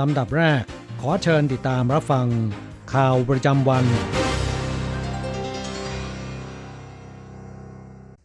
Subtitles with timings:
[0.00, 0.62] ลำดับแรก
[1.00, 2.26] ขอเชิญติดตามรับฟัง
[2.94, 3.84] ข่าวประจำวัน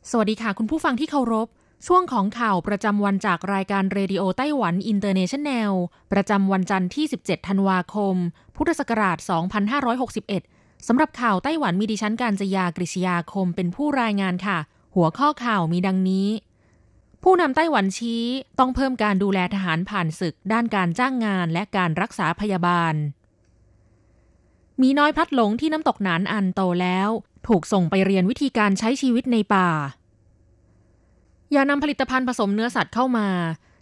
[0.10, 1.48] สวัสดีค่ะคุณผู้ฟังที่เคารพ
[1.88, 5.72] ช่วงของข่าวประจำวันจากรายการเรดิโอไต้หวันอินเตอร์เนชันแนล
[6.12, 8.16] ประจำวันจันทร์ที่ 17 ธันวาคม
[8.56, 9.18] พุทธศักราช
[10.04, 14.58] 2561 สำหรับข่าวไต้หวันมีดิฉันการจยากริชยาคมเป็นผู้รายงานค่ะ
[14.96, 16.28] หัวข้อข่าวมีดังนี้
[17.24, 18.26] ผู้นำไต้หวันชี้
[18.60, 22.94] ต้องเพิ่มการดูแลทหารผ่านศึกด้านการจ้างงานและการรักษาพยาบาล
[24.82, 27.10] มีน้อยพลัดหลงที่น้ำตกหนานอันโตแล้ว
[27.48, 29.70] ถูกส่งไปเรียนวิธีการใช้ชีวิตในป่า
[31.52, 33.28] อย่านำผลิตภัณฑ์ผสมเนื้อสัตว์เข้ามา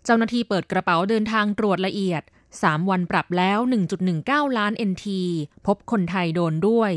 [0.05, 2.23] เจ้าหน้าที่เปิดกระเป๋าเดินทางตรวจละเอียด
[2.55, 3.59] 3 วันปรับแล้ว
[4.07, 5.05] 1.19 ล้าน NT
[5.65, 6.91] พบคนไทยโดนด้วย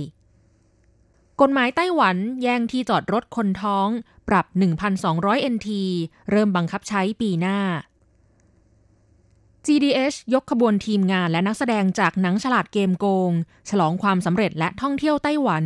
[1.44, 3.88] กฎหมายไต้หวันแย่งที่จอดรถคนท้อง
[4.28, 4.46] ปรับ
[5.00, 5.69] 1,200 NT
[6.30, 7.58] เริ่มบังคับใช้ปีหน้า
[9.66, 13.32] GDH ยกขบวนทีมงานและนักแสดงจากหนังฉลาดเกมโกง
[13.69, 15.64] ฉลองความสำเร็จและท่องเที่ยวไต้หวัน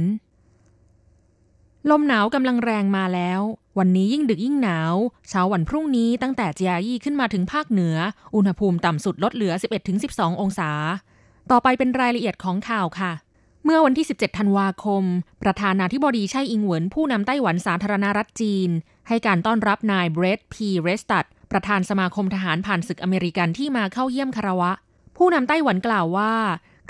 [1.91, 3.41] ลมหนาวกำลังแรงมาแล้ว
[3.78, 4.94] วันนี้ยิ่งดึกยิ่งหนาว
[5.28, 7.97] เช้าวันพรุ่งนี้ตั้งแต่เจียยี่ขึ้นมาถึงภาคเหนือ
[8.34, 9.53] อุณหภูมิต่ำสุดลดเหลือ
[9.97, 10.70] 11-12 องศา
[11.50, 13.12] ต่อไปเป็นรายละเอียดของข่าวค่ะ
[13.66, 15.04] เมื่อวันที่ 17 ธันวาคม
[15.42, 18.70] ประธานาธิบดีไช่อิงเหวินผู้นำไต้หวันสาธารณรัฐจีน
[19.08, 24.72] ให้การต้อนรับนายเบรดพีเรสตัดประธานสมาคมทหารผ่านศึกอเมริกันที่มาเข้าเยี่ยมคารวะ
[25.16, 26.34] ผู้นำไต้หวันกล่าวว่า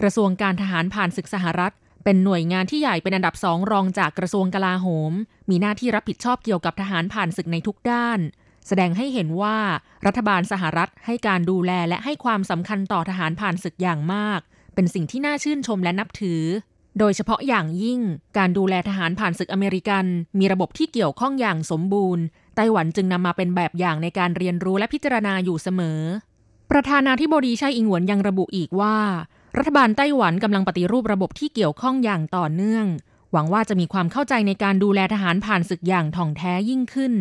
[0.01, 1.73] กระทรวงการทหารผ่านศึกสหรัฐ
[2.05, 5.13] เป็นหน่วยงานที่ใหญ่เป็นอันดับสองรองจากกระทรวงกลาโหม
[5.51, 8.21] มีหน้าที่รับผิดชอบเกี่ยวกับทหารผ่านศึกในทุกด้าน
[8.67, 9.59] แสดงให้เห็นว่า
[10.07, 14.41] รัฐบาลสหรัฐให้การดูแลและให้ความสำคัญต่อทหารผ่านศึกอย่างมาก
[14.75, 16.43] เป็นสิ่งที่น่าชื่นชมและนับถือ
[16.99, 18.01] โดยเฉพาะอย่างยิ่ง
[18.39, 20.05] การดูแลทหารผ่านศึกอเมริกัน
[20.39, 22.25] มีระบบที่เกี่ยวข้องอย่างสมบูรณ์
[22.57, 26.01] ไต้หวันจึงนำมาเป็นแบบอย่างในการเรียนรู้และพิจารณาอยู่เสมอ
[26.71, 28.97] ประธานาธิบดีไช่อิงหวนยังระบุอีกว่า
[29.57, 32.87] รัฐบาลไต้หวันกำลังปฏิรูประบบที่เกี่ยวข้องอย่างต่อเนื่อง
[33.33, 37.13] หวังว่าจะมีความเข้าใจในการดูแลทหารผ่านศึกอย่างถ่องแท้ยิ่งขึ้น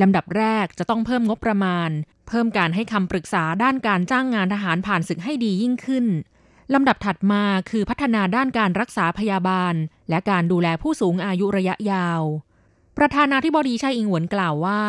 [0.00, 1.90] ลำดับแรกจะต้องเพิ่มงบประมาณ
[2.28, 6.06] เพิ่มการให้คำปรึกษาด้านการจ้างงานทหารผ่านศึกให้ดียิ่งขึ้น
[6.74, 9.74] ลำดับถัดมาคือพัฒนาด้านการรักษาพยาบาล
[10.10, 12.22] และการดูแลผู้สูงอายุระยะยาว
[13.00, 14.80] ประธานาธิบดีไชยอิงหวนกล่าวว่า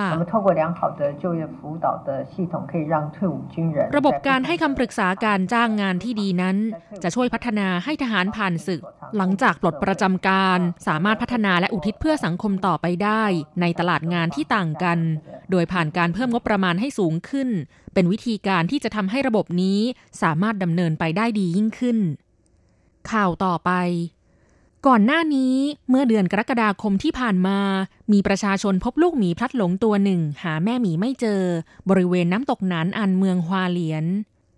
[3.97, 6.57] ระบบการให้คำปรึกษาการจ้างงานที่ดีนั้น
[7.03, 8.81] จะช่วยพัฒนาให้ทหารผ่านศึก
[9.17, 13.23] หลังจากปลดประจำการ สามารถพัฒนาและอุทิศเพื่อสังคมต่อไปได้
[13.61, 14.99] ในตลาดงานที่ต่างกัน
[15.51, 17.49] โดยผ่านการเพิ่มงบประมาณให้สูงขึ้น
[17.93, 19.79] เป็นวิธีการที่จะทำให้ระบบนี้
[20.21, 21.97] สามารถดำเนินไปได้ดียิ่งขึ้น
[23.11, 23.71] ข่าวต่อไป
[24.87, 25.55] ก่อนหน้านี้
[25.89, 27.59] เมื่อเดือนกรกฎาคมที่ผ่านมา
[28.11, 31.41] มีประชาชนพบลูกหมีพลัดหลงตัวหนึ่ง หาแม่หมีไม่เจอ
[31.89, 34.05] บริเวณน้ำตกหนานอันเมืองฮวาเหลียน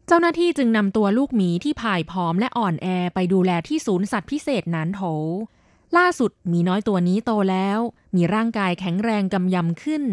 [0.08, 5.02] เจ้าหน้าที่จึงนำตัวลูกหมีที่พ่ายผอมและอ่อนแอไปดูแลที่ศูนย์สัตว์พิเศษนานโถ
[5.98, 7.80] ล่าสุดมีน้อยตัวนี้โตแล้ว
[8.16, 10.04] มีร่างกายแข็งแรงกำยำขึ้น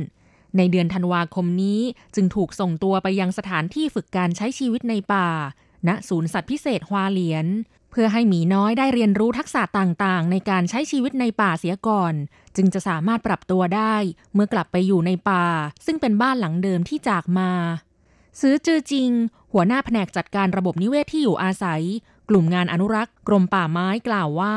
[0.56, 1.80] ในเดือนธันวาคมนี้
[2.14, 5.28] จึงถูกส่งตัวไปยังสถานที่ฝึกการใช้ชีวิตในป่า
[5.88, 7.46] ณศูนย์สัตว์พิเศษฮวาเหลียน
[7.90, 12.14] เพื่อให้หมีน้อยได้เรียนรู้ทักษะต่างๆ ในการใช้ชีวิตในป่าเสียก่อน
[12.56, 13.94] จึงจะสามารถปรับตัวได้
[14.34, 15.46] เมื่อกลับไปอยู่ในป่า
[15.86, 17.50] ซึ่งเป็นบ้านหลังเดิมที่จากมา
[18.40, 19.10] ซื้อจือจริง
[19.52, 21.82] หัวหน้าแผนกจัดการระบบนิเวศที่อยู่อาศัย
[22.28, 24.56] กลุ่มงานอนุรักษ์ กรมป่าไม้กล่าวว่า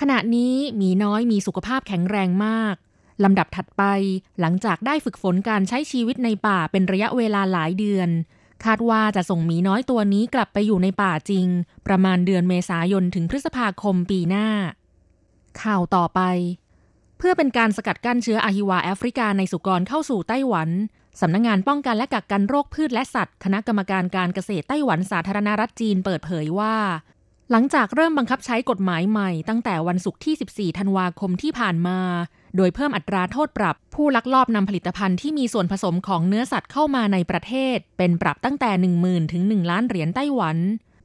[0.00, 2.74] ขณะนี้หมีน้อยมีสุขภาพแข็งแรงมาก
[3.24, 3.82] ลำดับถัดไป
[4.40, 8.08] หลังจากได้ฝึกฝนการใช้ชีวิตในป่าเป็นระยะเวลาหลายเดือน
[8.64, 11.46] คาดว่าจะส่งหมีน้อยตัวนี้กลับไปอยู่ในป่าจริง
[11.86, 14.48] ประมาณเดือนเมษายนถึงพฤษภาคมปีหน้า
[15.62, 16.20] ข่าวต่อไป
[17.18, 20.68] เพื่อเป็นการสกัดกั้นเชื้ออะฮิวาแอฟริกาในสุกรเข้าสู่ไต้หวัน
[21.20, 26.76] สำนักงงานป้องกันและกักกันโรคพืชและสัตว์ คณะกรรมการการเกษตรไต้หวันสาธารณรัฐจีนเปิดเผยว่า
[27.50, 31.98] หลังจากเริ่มบังคับใช้กฎหมายใหม่ตั้งแต่วันศุกร์ที่ 14 ธันวาคมที่ผ่านมา
[32.56, 38.70] โดยเพิ่มอัตราโทษปรับ ผู้ลักลอบนำผลิตภัณฑ์ที่มีส่วนผสมของเนื้อสัตว์เข้ามาในประเทศ เป็นปรับตั้งแต่
[39.02, 40.56] 10,000 ถึง 1 ล้านเหรียญไต้หวัน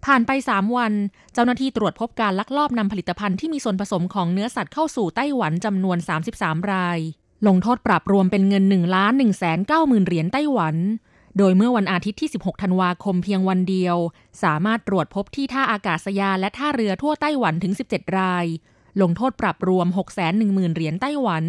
[0.05, 0.93] ผ่านไป 3 วัน
[1.33, 5.97] เจ้าหน้าที่ตรวจพบการลักลอบนำผลิตภัณฑ์ที่มีส่วนผสมของเนื้อสัตว์เข้าสู่ไต้หวันจำนวน
[6.33, 6.99] 33 ราย
[7.47, 10.75] ลงโทษปรับรวมเป็นเงิน1ล้าน1 9 0 0 0 0เหรียญไต้หวัน
[11.37, 13.97] โดยเมื่อวันอาทิตย์ที่ 16 ธันวาคมเพียงวันเดียว
[14.43, 18.45] สามารถตรวจพบที่ท่าอากาศยานและท่าเรือทั่วไต้หวันถึง 17 ราย
[19.01, 19.87] ลงโทษปรับรวม
[20.31, 21.45] 610,000 เหรียญไต้หวัน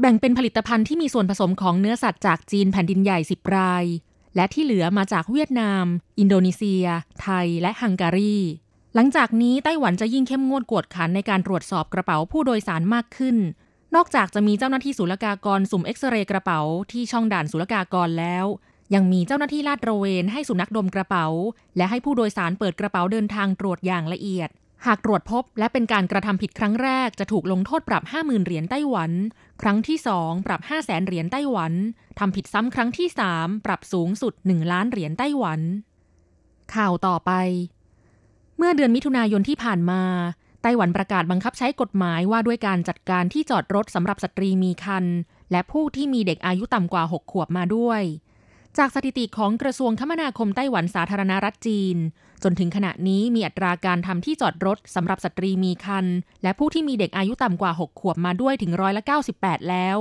[0.00, 3.84] แบ่งเป็นผลิตภัณฑ์ที่มีส่วนผสมของเนื้อสัตว์จากจีนแผ่นดินใหญ่ 10 ราย
[4.36, 5.84] และที่เหลือมาจากเวียดนาม
[6.18, 6.84] อินโดนีเซีย
[7.20, 8.36] ไทย และฮังการี
[8.94, 13.36] หลังจากนี้ไต้หวันจะยิ่งเข้มงวดกวดขันในการตรวจสอบกระเป๋าผู้โดยสารมากขึ้น
[13.94, 16.60] นอกจากจะมีเจ้าหน้าที่ศุลกากรสุ่มเอ็กซเรย์กระเป๋า
[16.92, 18.46] ที่ช่องด่านศุลกากรแล้ว
[18.94, 21.26] ยังมีเจ้าหน้าที่ลาดระเวนให้สุนัขดมกระเป๋า
[21.76, 24.50] และให้ผู้โดยสารเปิดกระเป๋าเดินทางตรวจอย่างละเอียด
[24.86, 29.12] หากตรวจพบและเป็นการกระทำผิดครั้งแรกจะถูกลงโทษปรับ 50,000 เหรียญไต้หวัน
[29.62, 31.72] ครั้งที่ 2 ปรับ 5 0 0แสนเหรียญไต้หวัน
[32.18, 35.60] ทำผิดซ้ำครั้งที่ 3 ปรับสูงสุด 1 ล้านเหรียญไต้หวัน
[36.74, 37.32] ข่าวต่อไป
[38.56, 40.02] เมื่อเดือนมิถุนายนที่ผ่านมา
[40.62, 45.16] ไต้หวันประกาศบังคับใช้กฎหมายว่าด้วยการจัดการที่จอดรถสำหรับสตรีมีครรภ์
[45.50, 48.02] และผู้ที่มีเด็กอายุต่ำกว่า 6 ขวบมาด้วย
[48.78, 51.96] จากสถิติของกระทรวงคมนาคมไต้หวันสาธารณรัฐจีน
[52.42, 59.02] จนถึงขณะนี้มีอัตราการทำที่จอดรถสำหรับสตรีมีครรภ์และผู้ที่มีเด็กอายุต่ำกว่า 6 ขวบมาด้วยถึงร้อยละ
[59.36, 59.98] 98 แล้ว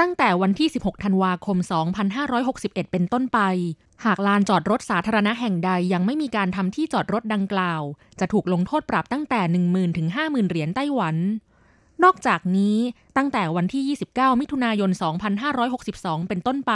[0.00, 1.56] ตั้งแต่วันที่ 16 ธันวาคม
[2.24, 3.38] 2561 เป็นต้นไป
[4.04, 7.82] หากลานจอดรถสาธารณะแห่งใดยังไม่มีการทำที่จอดรถดังกล่าว
[8.20, 11.16] จะถูกลงโทษปรับตั้งแต่ 10,000ถึง50,000 เหรียญไต้หวัน
[12.04, 12.76] นอกจากนี้
[13.16, 14.90] ตั้งแต่วันที่ 29 มิถุนายน
[15.60, 16.72] 2562 เป็นต้นไป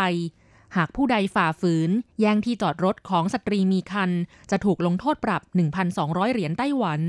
[0.76, 1.90] หากผู้ใดฝ่าฝืน
[2.20, 4.10] แย่งที่จอดรถของสตรีมีครรภ์
[4.50, 5.42] จะถูกลงโทษปรับ
[5.88, 7.00] 1,200 เหรียญไต้หวัน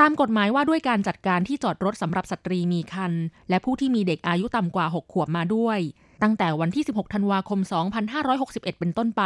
[0.00, 3.12] ตามกฎหมายว่าด้วยการจัดการที่จอดรถสำหรับสตรีมีครรภ์
[3.48, 5.78] และผู้ที่มีเด็กอายุต่ำกว่า 6 ขวบมาด้วย
[6.22, 7.60] ตั้งแต่วันที่ 16 ธันวาคม
[8.20, 9.22] 2561 เป็นต้นไป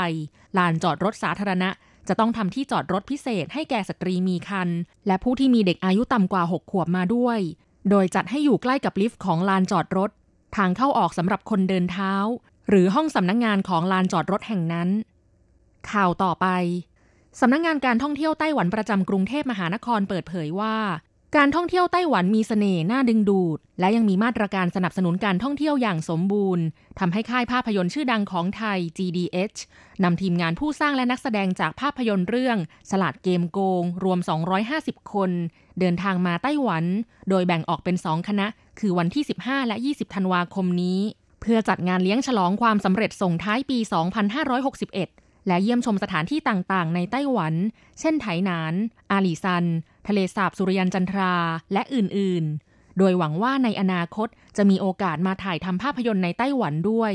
[0.58, 1.70] ลานจอดรถสาธารณะ
[2.08, 4.68] จะต้องทำที่จอดรถพิเศษให้แก่สตรีมีครรภ์
[5.06, 7.38] และผู้ที่มีเด็กอายุต่ำกว่า 6 ขวบมาด้วย
[7.90, 10.10] โดยจัดให้อยู่ใกล้กับลิฟต์ของลานจอดรถ
[10.56, 12.14] ทางเข้าออกสำหรับคนเดินเท้า
[12.74, 14.88] หรือห้องสำนักงงานของลานจอดรถแห่งนั้น
[15.90, 16.46] ข่าวต่อไป
[17.40, 20.76] สำนักงงานการท่องเที่ยวไต้หวันประจำกรุงเทพมหานครเปิดเผยว่า
[21.36, 26.64] การท่องเที่ยวไต้หวันมีสเสน่ห์น่าดึงดูด และยังมีมาตรการสนับสนุนการท่องเที่ยวอย่างสมบูรณ์
[26.98, 29.58] ทำให้ค่ายภาพยนตร์ชื่อดังของไทย GDH
[30.02, 32.56] นำทีมงานผู้สร้างและนักแสดงจากภาพยนตร์เรื่อง
[32.90, 34.18] สลัดเกมโกง รวม
[34.66, 35.30] 250 คน
[35.80, 36.84] เดินทางมาไต้หวัน
[37.28, 38.46] โดยแบ่งออกเป็นสองคณะ
[38.80, 41.00] คือวันที่ 15 และ 20 ธันวาคมนี้
[41.42, 43.78] เพื่อจัดงานเลี้ยงฉลองความสำเร็จส่งท้ายปี
[44.62, 47.54] 2561 และเยี่ยมชมสถานที่ต่างๆ ในไต้หวัน
[48.00, 48.74] เช่นไถหนาน
[49.10, 49.64] อาลีซัน
[50.08, 51.34] ทะเลสาบสุริยันจันทรา
[51.72, 57.12] และอื่นๆ โดยหวังว่าในอนาคตจะมีโอกาสมาถ่ายทำภาพยนตร์ในไต้หวันด้วย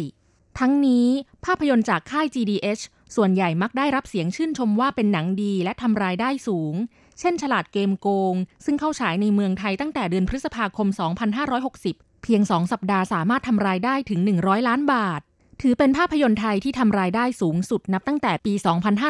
[0.59, 1.07] ทั้งนี้
[1.45, 2.83] ภาพยนตร์จากค่าย GDH
[3.15, 6.73] ส่วนใหญ่มักได้รับเสียงชื่นชมว่าเป็นหนังดีและทำรายได้สูง
[7.19, 8.35] เช่น ฉลาดเกมโกง
[8.65, 10.87] ซึ่งเข้าฉายในเมืองไทยตั้งแต่เดือนพฤษภาคม
[11.33, 15.21] 2560 พียงสองสัปดาห์สามารถทำรายได้ถึง 100 ล้านบาท
[15.61, 18.53] ถือเป็นภาพยนตร์ไทยที่ทำรายได้สูงสุดนับตั้งแต่ปี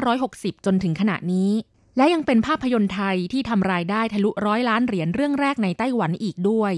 [0.04, 1.52] 2560 จนถึงขณะนี้
[1.98, 6.74] และยังเป็นภาพยนตร์ไทยที่ทำรายได้ทะลุร้อยล้านเหรียญเรื่องแรกในไต้หวันอีกด้วย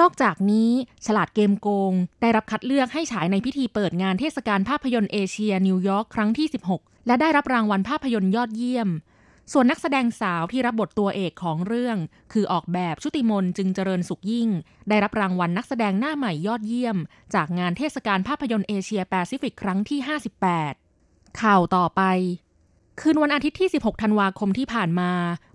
[0.00, 0.70] นอกจากนี้
[1.06, 6.46] ฉลาดเกมโกง ได้รับคัดเลือกให้ฉายในพิธีเปิดงานเทศกาลภาพยนตร์เอเชียนิวยอร์กครั้งที่
[6.76, 8.88] 16 และได้รับรางวัลภาพยนตร์ยอดเยี่ยม
[9.52, 11.96] ส่วนนักแสดงสาวที่รับบทตัวเอกของเรื่อง
[12.32, 14.48] คือออกแบบชุติมณฑน์ จึงเจริญสุขยิ่ง
[14.88, 16.96] ได้รับรางวัลนักแสดงหน้าใหม่ยอดเยี่ยม
[17.34, 19.98] จากงานเทศกาลภาพยนตร์เอเชียแปซิฟิกครั้งที่
[20.68, 22.02] 58 ข่าวต่อไป
[23.00, 25.10] คืนวันอาทิตย์ที่ 16 ธันวาคมที่ผ่านมา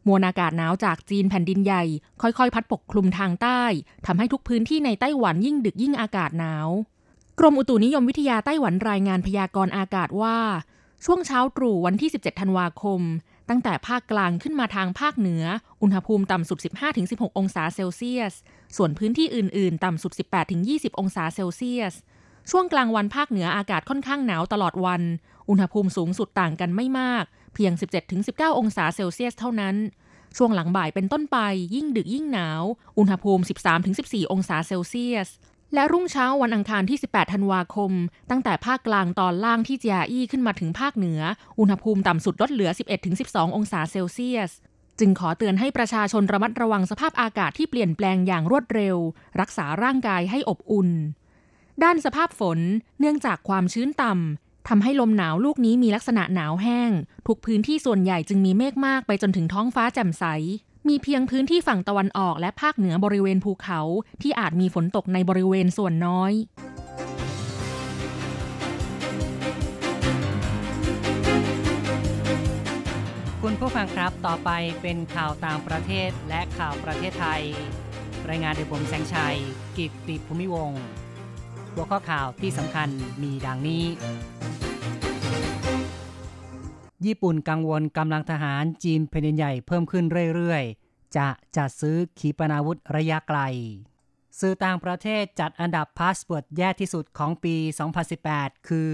[0.08, 1.84] มวลอากาศหนาวจากจีนแผ่นดินใหญ่
[2.22, 3.62] ค่อยๆ พัดปกคลุมทางใต้
[4.06, 6.68] ทำให้ทุกพื้นที่ในไต้หวันยิ่งดึกยิ่งอากาศหนาว
[7.40, 10.38] กรมอุตุนิยมวิทยาไต้หวันรายงานพยากรณ์อากาศว่า
[11.06, 13.02] ช่วงเช้าตรู่วันที่ 17 ธันวาคม
[13.50, 15.44] ตั้งแต่ภาคกลางขึ้นมาทางภาคเหนือ
[15.82, 16.60] อุณหภูมิต่ำสุด
[16.98, 18.34] 15-16 องศาเซลเซียส
[18.78, 20.12] ส่วนพื้นที่อื่น ๆ ต่ำสุด
[20.56, 21.94] 18-20 องศาเซลเซียส
[22.52, 25.02] ช่วงกลางวันภาคเหนืออากาศค่อนข้างหนาวตลอดวัน
[25.50, 27.24] อุณหภูมิสูงสุดต่างกันไม่มาก
[27.56, 27.74] เพียง
[28.16, 29.76] 17-19 องศาเซลเซียสเท่านั้น
[30.38, 31.38] ช่วงหลังบ่ายเป็นต้นไป
[31.76, 32.62] ยิ่งดึกยิ่งหนาว
[32.98, 33.44] อุณหภูมิ
[33.88, 35.30] 13-14 องศาเซลเซียส
[35.74, 37.92] และรุ่งเช้าวันอังคารที่ 18 ธันวาคม
[38.30, 41.22] ตั้งแต่ภาคกลางตอนล่างที่เจียอี้ขึ้นมาถึงภาคเหนือ
[41.60, 42.70] อุณหภูมิต่ำสุดลดเหลือ
[43.14, 44.52] 11-12 องศาเซลเซียส
[45.00, 48.98] จึงขอเตือนให้ประชาชนระมัดระวังสภาพอากาศที่เปลี่ยนแปลงอย่างรวดเร็ว
[49.40, 50.90] รักษาร่างกายให้อบอุ่น
[51.84, 52.60] ด้านสภาพฝน
[53.00, 56.92] เนื่องจากความชื้นต่ำทำให้ลมหนาวลูกนี้มีลักษณะหนาวแห้ง
[57.28, 60.26] ทุกพื้นที่ส่วนใหญ่จึงมีเมฆมากไปจนถึงท้องฟ้าแจ่มใส
[60.90, 63.82] มีเพียงพื้นที่ฝั่งตะวันออกและภาคเหนือบริเวณภูเขา
[64.22, 66.34] ที่อาจมีฝนตกในบริเวณส่วนน้อย
[73.42, 74.50] คุณผู้ฟังครับ ต่อไป
[74.82, 77.44] เป็นข่าวต่างประเทศและข่าวประเทศไทย
[78.30, 79.38] รายงานโดยผมแสงชัย
[79.78, 80.72] กิตติภูมิวงศ์
[81.74, 82.90] หัวข้อข่าวที่สำคัญ
[83.24, 83.84] มีดังนี้
[87.06, 90.06] ญี่ปุ่นกังวลกำลังทหารจีนแผ่นใหญ่เพิ่มขึ้น
[90.36, 93.40] เรื่อยๆ จะจัดซื้อขีปนาวุธระยะไกล
[94.40, 97.56] สื่อต่างประเทศจัดอันดับพาสเวิร์ดแย่ที่สุดของปี
[98.12, 98.92] 2018 คือ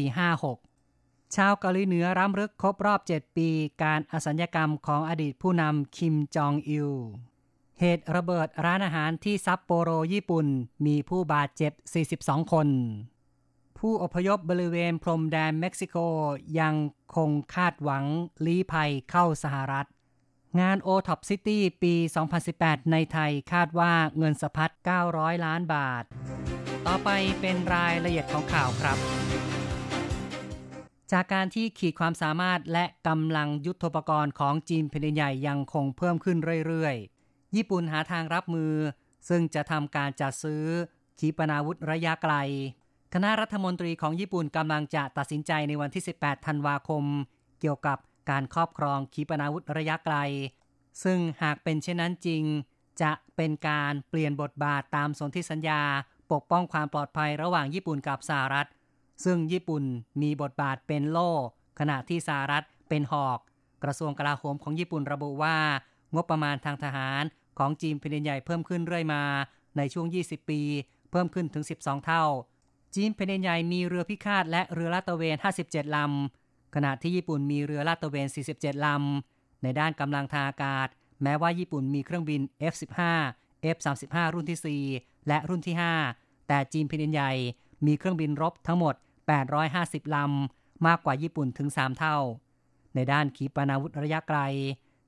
[0.00, 3.48] 123-456 ชาวเกาหลีเหนือรำลึกครบรอบ 7 ปี
[3.82, 6.90] การอสัญญกรรมของอดีตผู้นำคิมจองอิล
[7.78, 10.46] เหตุระเบิดร้านอาหารที่ซัปโปโรญี่ปุ่น
[10.86, 11.72] มีผู้บาดเจ็บ
[12.12, 12.68] 42 คน
[13.86, 15.96] ผู้อพยพบริเวณพรมแดนเม็กซิโก
[16.60, 16.74] ยัง
[17.16, 18.04] คงคาดหวัง
[18.46, 19.86] ลี้ภัยเข้าสหรัฐ
[20.60, 21.94] งาน o t o p City ปี
[22.42, 24.70] 2018 ในไทยคาดว่าเงินสะพัด
[25.08, 26.04] 900 ล้านบาท
[26.86, 27.10] ต่อไป
[27.40, 28.98] เป็นรายละเอียดของข่าวครับ
[31.12, 38.74] จากการที่ขีดความสามารถและกำลังยุทธปกรณ์ของจีนแผ่นใหญ่ยังคงเพิ่มขึ้นเรื่อยๆ ญี่ปุ่นหาทางรับมือ
[39.28, 40.64] ซึ่งจะทำการจัดซื้อ
[41.18, 42.36] ขีปนาวุธระยะไกล
[43.14, 47.04] คณะรัฐมนตรีของญี่ปุ่นกำลังจะตัดสินใจในวันที่ 18 ธันวาคม
[47.60, 47.98] เกี่ยวกับ
[48.30, 50.16] การครอบครองขีปนาวุธระยะไกล
[51.04, 52.42] ซึ่งหากเป็นเช่นนั้นจริง
[53.02, 55.82] จะเป็นการเปลี่ยนบทบาทตามสนธิสัญญา
[56.32, 58.68] ปกป้องความปลอดภัยระหว่างญี่ปุ่นกับสหรัฐ
[59.24, 59.84] ซึ่งญี่ปุ่น
[60.22, 61.30] มีบทบาทเป็นโล่
[61.80, 63.38] ขณะที่สหรัฐเป็นหอก
[63.84, 65.56] กระทรวงกลาโหมของญี่ปุ่นระบุว่า
[66.14, 67.22] งบประมาณทางทหาร
[67.58, 69.22] ของจีนแผ่นใหญ่เพิ่มขึ้นเรื่อยมา
[69.76, 70.60] ในช่วง 20 ปี
[71.10, 72.24] เพิ่มขึ้นถึง 12 เท่า
[72.94, 80.88] จีนแผ่นใหญ่มีเรือพิฆาตและเรือลาดตระเวน 57 ลำ ขณะที่ญี่ปุ่นมีเรือลาดตระเวน 47 ลำ ในด้านกำลังทางอากาศ
[81.22, 82.40] แม้ว่าญี่ปุ่นมีเครื่องบิน
[82.72, 83.00] F-15
[83.76, 85.74] F-35 รุ่นที่ 4 และรุ่นที่
[86.10, 87.32] 5 แต่จีนแผ่นใหญ่
[87.86, 88.94] มีเครื่องบินรบทั้งหมด
[89.54, 92.16] 850 ลำ มากกว่าญี่ปุ่นถึง 3 เท่า
[92.94, 94.38] ในด้านขีปนาวุธระยะไกล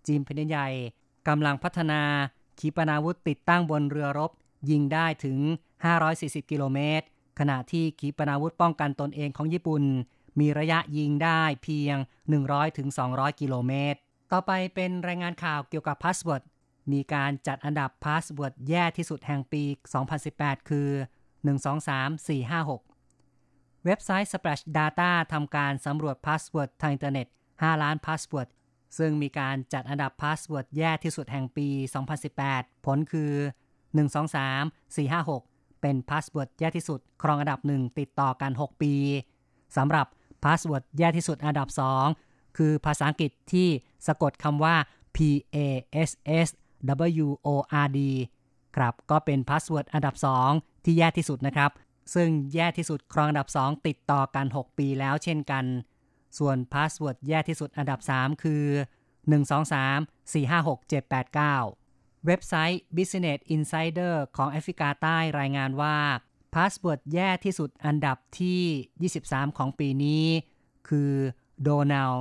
[0.06, 0.68] จีนแผ่นใหญ่
[1.28, 2.02] กำลังพัฒนา
[2.58, 4.30] ขีปนาวุธติดตั้งบนเรือรบ
[4.70, 5.38] ยิงได้ถึง
[5.94, 7.06] 540 กิโลเมตร
[7.38, 9.82] ขณะที่ขีปนาวุธป้องกันตนเองของญี่ปุ่น
[10.40, 11.96] มีระยะยิงได้เพียง
[12.68, 13.98] 100-200 กิโลเมตร
[14.32, 16.42] ต่อไปเป็นรายงานข่าวเกี่ยวกับพาสเวิร์ด
[16.92, 19.62] มีการจัดอันดับพาสเวิร์ดแย่ที่สุดแห่งปี
[20.16, 20.88] 2018 คือ
[21.56, 28.48] 123456 เว็บไซต์ Splash Data ทำการสำรวจพาสเวิร์ดทางอินเทอร์เน็ต 5 ล้านพาสเวิร์ด
[28.98, 31.68] ซึ่งมีการจัดอันดับพาสเวิร์ดแย่ที่สุดแห่งปี
[32.26, 33.32] 2018 ผลคือ
[34.04, 35.53] 123456
[35.84, 38.94] เป็นพาสเวิร์ดแย่ที่สุด ครองอันดับหนึ่งติดต่อกัน 6 ปี
[39.76, 40.06] สำหรับ
[40.44, 41.68] พาสเวิร์ดแย่ที่สุดอันดับ
[42.12, 43.68] 2 คือภาษาอังกฤษที่
[44.06, 44.76] สะกดคำว่า
[45.16, 45.18] P
[45.56, 45.58] A
[46.08, 46.10] S
[46.46, 46.48] S
[47.24, 47.48] W O
[47.84, 48.00] R D
[48.76, 50.14] ครับก็เป็นพาสเวิร์ดอันดับ
[50.50, 51.70] 2 ที่แย่ที่สุดนะครับ
[52.14, 55.64] ซึ่งแย่ที่สุดครองอันดับ 2 ติดต่อกัน 6 ปีแล้วเช่นกัน
[56.38, 58.64] ส่วนพาสเวิร์ดแย่ที่สุดอันดับ 3 คือ
[59.30, 61.83] 123-456-789
[62.26, 65.96] เว็บไซต์ Business Insider ของแอฟริกาใต้รายงานว่า
[66.54, 70.24] พาสเวิร์ดแย่ที่สุดอันดับที่ 23 ของปีนี้
[70.88, 71.12] คือ
[71.62, 72.14] โดนัลด์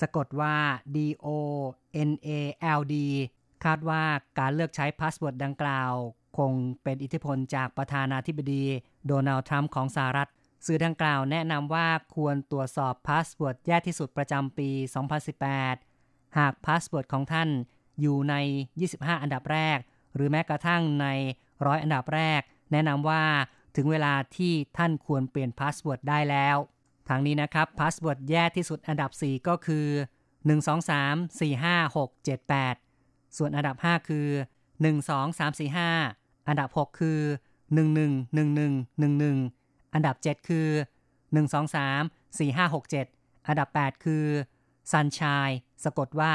[0.00, 0.56] สะกดว่า
[0.94, 1.28] D O
[2.08, 2.30] N A
[2.78, 2.94] L D
[3.64, 4.02] คาดว่า
[4.38, 5.92] การเลือกใช้พาสเวิร์ดดังกล่าว
[6.38, 6.52] คง
[6.82, 8.64] เป็นอิทธิพลจากประธานาธิบดี
[9.06, 10.28] โดนัลด์ทรัมป์ของสหรัฐ
[10.66, 14.70] สื่อดังกล่าวแนะนำว่าควรตรวจสอบพาสเวิร์ดแย่ที่สุดประจำปี
[15.54, 17.48] 2018 หากพาสเวิร์ดของท่าน
[18.00, 18.34] อยู่ใน
[18.78, 19.78] 25 อันดับแรก
[20.14, 21.06] หรือแม้กระทั่งใน
[21.66, 22.40] ร้อยอันดับแรก
[22.72, 23.22] แนะนำว่า
[23.76, 26.56] ถึงเวลาที่ท่านควรเปลี่ยน password ได้แล้ว
[27.08, 29.86] ทางนี้นะครับ password แย่ที่สุดอันดับ 4 ก็คือ
[30.48, 34.28] 1234567 8 ส่วนอันดับ 5 คือ
[35.56, 37.20] 12345 อันดับ 6 คือ
[37.78, 40.68] 111111 อันดับ 7 คือ
[41.46, 44.24] 1234567 อันดับ 8 คือ
[44.92, 46.32] Sunshine สะกดว่า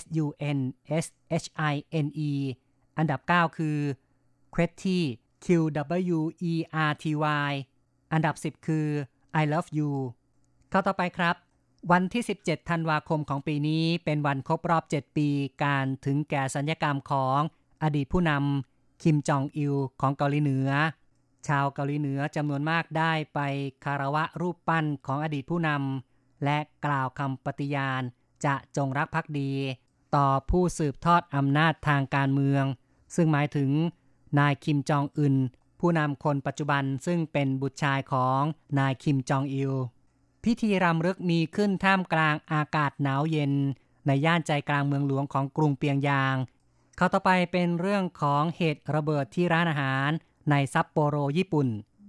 [0.00, 0.26] S U
[0.56, 0.58] N
[1.04, 1.06] S
[1.42, 1.74] H I
[2.04, 2.32] N E
[2.98, 3.78] อันดับ 9 คือ
[4.54, 4.98] Quetty
[5.44, 5.46] Q
[6.16, 6.18] W
[6.52, 6.54] E
[6.88, 7.04] R T
[7.48, 7.52] Y
[8.12, 8.86] อันดับ 10 คือ
[9.42, 9.92] I Love You
[10.70, 11.36] เข้าต่อไปครับ
[11.92, 15.28] วันที่ 17 ธันวาคมของปีนี้เป็นวันครบรอบ 7 ปี
[15.64, 17.38] การถึงแก่สัญญกรรมของ
[17.82, 20.70] อดีตผู้นำคิมจองอิลของเกาหลีเหนือ
[21.48, 23.40] ชาวเกาหลีเหนือจำนวนมากได้ไป
[23.84, 28.02] คารวะรูปปั้นของอดีตผู้นำและกล่าวคำปฏิญาณ
[28.44, 29.52] จะจงรักภักดี
[30.16, 32.64] ต่อผู้สืบทอดอำนาจทางการเมือง
[33.14, 33.70] ซึ่งหมายถึง
[34.38, 35.34] นายคิมจองอึน
[35.80, 38.40] ผู้นำคนปัจจุบันซึ่งเป็นบุตรชายของ
[38.78, 39.72] นายคิมจองอิล
[40.44, 43.52] พิธีรำลึกมีขึ้นท่ามกลางอากาศหนาวเย็น
[44.06, 46.36] ในย่านใจกลางเมืองหลวงของกรุงเปียงยาง
[46.96, 50.10] เข้าต่อไปเป็นเรื่องของเหตุระเบิดที่ร้านอาหาร
[50.50, 51.68] ในซัปโปโรญี่ปุ่น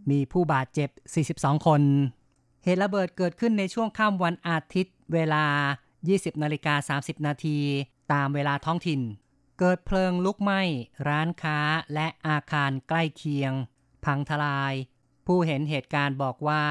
[0.09, 0.89] มีผู้บาดเจ็บ
[1.27, 1.81] 42 คน
[2.63, 5.45] เหตุระเบิดเกิดขึ้นในช่วงค่ำวันอาทิตย์เวลา
[6.05, 7.59] 20นาฬิกา30 นาที
[8.13, 9.01] ตามเวลาท้องถิ่น
[9.59, 10.61] เกิดเพลิงลุกไหม้
[11.09, 11.59] ร้านค้า
[11.93, 13.53] และอาคารใกล้เคียง
[14.05, 14.73] พังทลาย
[15.27, 16.63] ผู้เห็นเหตุการณ์บอกว่า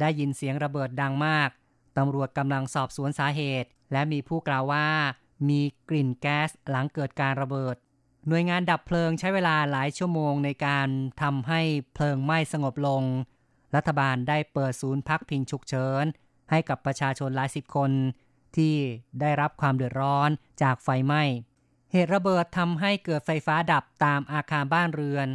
[0.00, 1.50] ได้ยินเสียงระเบิดดังมาก
[1.98, 4.88] ตำรวจกำลังสอบสวนสาเหตุ และมีผู้กล่าวว่า
[5.48, 7.76] มีกลิ่นแก๊สหลังเกิดการระเบิด
[8.28, 10.88] หน่วยงานดับเพลิงใช้เวลาหลายชั่วโมงในการ
[11.22, 11.60] ทำให้
[11.94, 13.02] เพลิงไหม้สงบลง
[13.76, 16.04] รัฐบาลได้เปิดศูนย์พักพิงฉุกเฉิน
[16.50, 17.90] ให้กับประชาชนหลายสิบคน
[18.56, 18.76] ที่
[19.20, 20.30] ได้รับความเดือดร้อน
[20.62, 21.22] จากไฟไหม้
[21.92, 25.28] เหตุระเบิดทำให้เกิดไฟฟ้าดับตามอาคารบ้านเรือน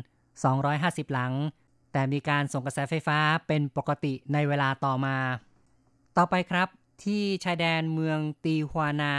[0.54, 1.34] 250 หลัง
[1.92, 5.18] แต่มีการส่งกระแสไฟฟ้าเป็นปกติในเวลาต่อมา
[6.18, 6.68] ต่อไปครับ
[7.04, 9.16] ที่ชายแดนเมืองตีฮวานา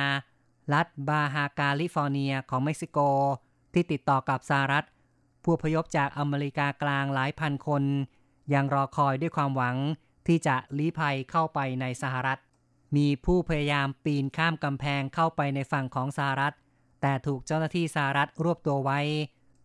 [0.75, 2.99] รัฐบาฮากาลิฟอร์เนียของเม็กซิโก
[3.73, 4.87] ที่ติดต่อกับสหรัฐ
[5.45, 7.83] ผู้อพยพจากอเมริกากลางหลายพันคน
[8.54, 9.76] ยังรอคอยด้วยความหวัง
[10.26, 12.38] ที่จะลี้ภัยเข้าไปในสหรัฐ
[12.97, 16.54] มีผู้พยายามปีนข้ามกำแพงเข้าไปในฝั่งของสหรัฐ
[17.00, 19.00] แต่ถูกเจ้าหน้าที่สหรัฐรวบตัวไว้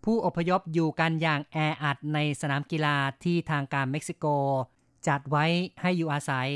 [0.05, 4.25] ผู้อพยพอยู่กันอย่างแออัดในสนามกีฬาที่ทางการเม็กซิโก
[5.07, 5.45] จัดไว้
[5.81, 6.49] ให้อยู่อาศัย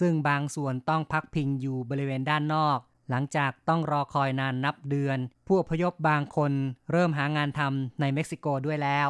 [0.00, 2.78] ซึ่งบางส่วนต้องพักพิงอยู่บริเวณด้านนอก
[3.10, 6.52] หลังจากต้องรอคอยนานนับเดือน ผู้อพยพบางคน
[6.90, 9.08] เริ่มหางานทำในเม็กซิโกด้วยแล้ว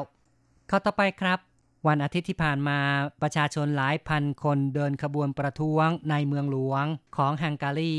[0.69, 1.39] เข้าต่อไปครับ
[1.87, 2.79] วันอาทิตย์ที่ผ่านมา
[3.23, 6.85] ประชาชนหลายพันคนเดินขบวนประท้วงในเมืองหลวง
[7.17, 7.97] ของฮังการี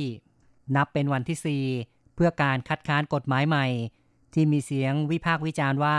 [0.75, 3.65] นับเป็นวันที่ 4 เพื่อการคัดค้านกฎหมายใหม่
[4.33, 5.97] ที่มีเสียงวิพากษ์วิจารณ์ว่า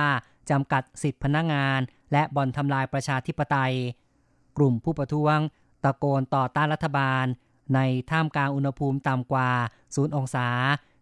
[0.50, 1.80] จำกัดสิทธิพนักงาน
[2.12, 3.74] และบ่อนทำลายประชาธิปไตย
[4.56, 5.36] กลุ่มผู้ประท้วง
[5.84, 7.24] ตะโกนต่อต้านรัฐบาล
[7.74, 9.50] ในท่ามกลางอุณหภูมิต่ำกว่า
[9.84, 10.48] 0องศา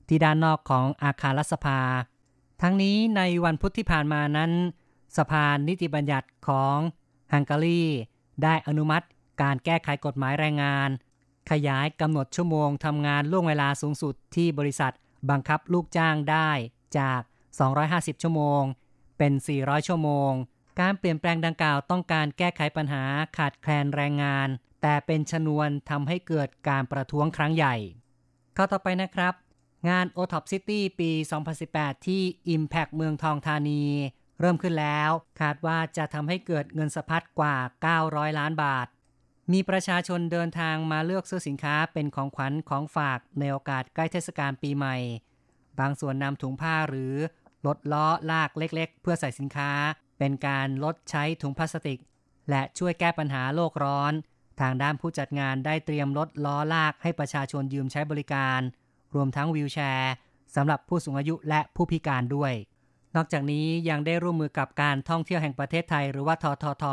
[0.08, 1.80] ที่ด้านนอกของอาคารรัฐสภา
[2.62, 4.52] ทั้งนี้ในวันพุธที่ผ่านมานั้น
[5.18, 6.78] สภานิติบัญญัติของ
[7.32, 7.84] ฮังการี
[8.42, 9.06] ได้อนุมัติ
[9.42, 10.88] การแก้ไขกฎหมายแรงงาน
[11.50, 14.92] ขยายกำหนดชั่วโมงทำงานล่วงเวลาสูงสุดที่บริษัท
[15.30, 16.50] บังคับลูกจ้างได้
[16.98, 17.20] จาก
[17.72, 18.62] 250 ชั่วโมง
[19.18, 20.32] เป็น 400 ชั่วโมง
[20.80, 23.04] การเปลี่ยนแปลงดังกล่าวต้องการแก้ไขปัญหา
[23.36, 24.48] ขาดแคลนแรงงาน
[24.82, 27.74] แต่เป็นชนวนทำให้เกิดการประท้วงครั้งใหญ่
[28.56, 29.34] ข้าต่อไปนะครับ
[29.88, 31.10] งาน o t o p City ปี
[31.58, 32.22] 2018 ที่
[32.54, 33.84] Impact เมืองทองธานี
[34.40, 37.56] เริ่มขึ้นแล้ว คาดว่าจะทำให้เกิดเงินสะพัดกว่า
[37.98, 38.86] 900 ล้านบาท
[39.52, 44.96] มีประชาชนเดินทางมาเลือกซื้อสินค้าเป็นของขวัญของฝากในโอกาสใกล้เทศกาลปีใหม่
[45.78, 47.14] บางส่วนนำถุงผ้าหรือ
[47.66, 49.70] รถล้อลากเล็กๆ เพื่อใส่สินค้า
[50.18, 52.00] เป็นการลดใช้ถุงพลาสติก
[52.50, 54.12] และช่วยแก้ปัญหาโลกร้อน
[54.60, 58.60] ทางด้านผู้จัดงานได้เตรียมรถล้อลากให้ประชาชนยืมใช้บริการ
[59.14, 60.12] รวมทั้งวีลแชร์
[60.54, 62.52] สำหรับผู้สูงอายุและผู้พิการด้วย
[63.16, 66.84] นอกจากนี้ยังได้ร่วมมือกับการท่องเที่ยวแห่งประเทศไทย หรือว่าททท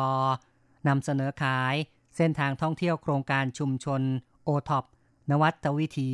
[0.87, 1.75] นำเสนอขาย
[2.15, 4.01] เส้นทางท่องเที่ยวโครงการชุมชน
[4.43, 4.85] โอท็อป
[5.29, 6.11] นวัตวิถี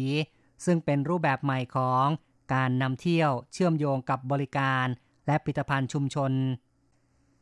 [0.66, 2.06] ซึ่งเป็นรูปแบบใหม่ของ
[2.54, 4.86] การนำเที่ยวเชื่อมโยงกับบริการ
[5.28, 6.32] และผลิตภัณฑ์ชุมชน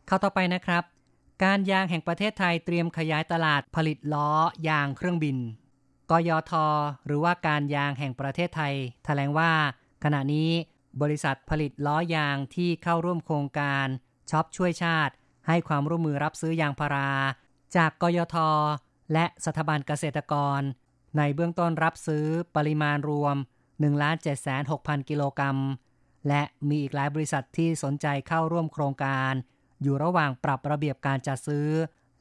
[0.07, 0.83] ข่าวต่อไปนะครับ
[1.43, 4.31] การยางแห่งประเทศไทยเตรียมขยายตลาดผลิตล้อ
[4.67, 5.37] ยางเครื่องบิน
[6.11, 6.51] กยท
[7.05, 8.73] หรือว่าการยางแห่งประเทศไทย
[9.05, 9.51] แถลงว่า
[10.03, 10.49] ขณะนี้
[11.01, 13.87] บริษัทผลิตล้อยางที่เข้าร่วมโครงการ
[14.31, 15.13] ช็อปช่วยชาติ
[15.47, 17.11] ให้ความร่วมมือรับซื้อยางพารา
[17.75, 18.35] จากกยท
[19.13, 20.61] และสถาบันเกษตรกร
[21.17, 23.87] ในเบื้องต้นรับซื้อปริมาณรวม 1 7 6
[24.47, 25.57] 0 0 0 กิโลกรัม
[26.27, 29.33] และมีอีกหลายบริษัทที่สนใจเข้าร่วมโครงการ
[29.81, 31.69] อยู่ระหว่างปรับระเบียบการจัดซื้อ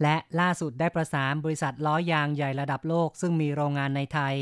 [0.03, 4.37] และล่าสุดได้ประสานบริษัทล้อยางใหญ่ระดับโลก ซึ่งมีโรงงานในไทย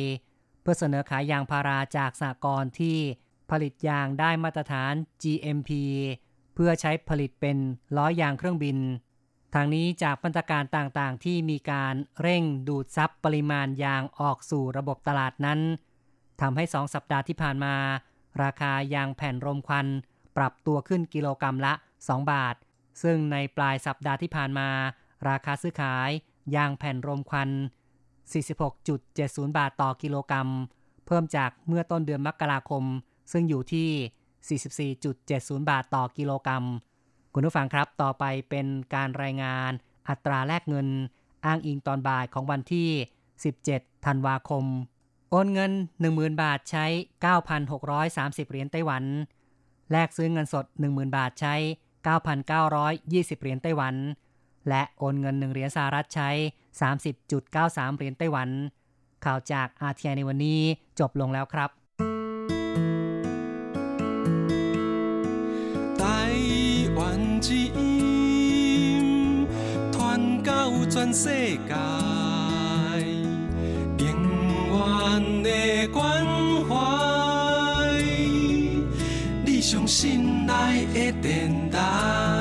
[0.60, 2.98] เพื่อเสนอขายยางพาราจากสากลที่
[3.50, 5.70] ผลิตยางได้มาตรฐาน GMP
[6.54, 7.56] เพื่อใช้ผลิตเป็น
[7.96, 8.78] ล้อยางเครื่องบิน
[9.54, 15.60] ทางนี้จากมาตรการต่างๆ ที่มีการเร่งดูดซับปริมาณยางออกสู่ระบบตลาดนั้น
[16.40, 17.74] ทำให้สองสัปดาห์ที่ผ่านมา
[18.42, 19.86] ราคายางแผ่นรมควัน
[20.36, 22.54] ปรับตัวขึ้นกิโลกรรัมละ 2 บาท
[23.02, 24.68] ซึ่งในปลายสัปดาห์ที่ผ่านมา
[25.28, 26.10] ราคาซื้อขาย
[26.56, 27.50] ยางแผ่นรมควัน
[28.32, 30.48] 46.70 บาทต่อกิโลกรรัม
[31.06, 32.84] เพิ่มจากเมื่อต้นเดือนมกราคม
[33.32, 36.64] ซึ่งอยู่ที่ 44.70 บาทต่อกิโลกรรัม
[37.34, 39.70] คุณผู้ฟังครับต่อไปเป็นการรายงาน
[40.08, 40.88] อัตราแลกเงิน
[41.44, 42.88] อ้างอิงตอนบ่ายของวันที่
[43.46, 44.64] 17 ธันวาคม
[45.30, 45.72] โอนเงิน
[46.06, 46.86] 10,000 บาทใช้
[47.68, 49.04] 9,630 เหรียญไต้หวัน
[49.92, 51.54] แลกซื้อเงินสด 10,000 บาทใช้
[52.08, 53.94] 9,920 เหรียญไต้หวัน
[54.68, 56.30] และโอนเงิน 1 เหรียญสหรัฐใช้
[57.12, 58.48] 30.93 เหรียญไต้หวัน
[59.24, 60.60] ข่าวจากอาเทียในวันนี้
[61.00, 61.70] จบลงแล้วครับ
[67.46, 69.46] 之音，
[69.92, 71.74] 传到全世界，
[73.98, 74.06] 永
[74.72, 76.26] 远的关
[76.68, 76.74] 怀，
[79.44, 82.35] 你上心内的电台。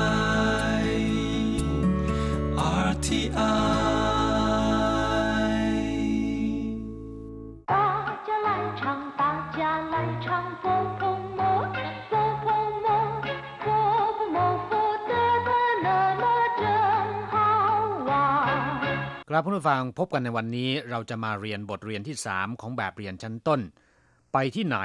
[19.28, 23.60] ครับผู้ฟังพบกันในวันนี้เราจะมาเรียนบทเรียนที่ 3 ของแบบเรียนชั้นต้น
[24.32, 24.78] ไปที่ไหน